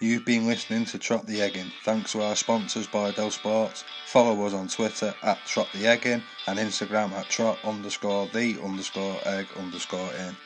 You've 0.00 0.24
been 0.24 0.48
listening 0.48 0.84
to 0.86 0.98
Trot 0.98 1.24
the 1.24 1.40
Egging. 1.40 1.70
Thanks 1.84 2.10
to 2.12 2.22
our 2.22 2.34
sponsors 2.34 2.88
Boydell 2.88 3.30
Sports. 3.30 3.84
Follow 4.06 4.44
us 4.44 4.52
on 4.52 4.66
Twitter 4.66 5.14
at 5.22 5.38
Trot 5.46 5.68
the 5.72 5.86
Egging 5.86 6.24
and 6.48 6.58
Instagram 6.58 7.12
at 7.12 7.28
Trot 7.28 7.60
underscore 7.62 8.26
the 8.34 8.60
underscore 8.60 9.20
egg 9.24 9.46
underscore 9.56 10.12
in. 10.14 10.36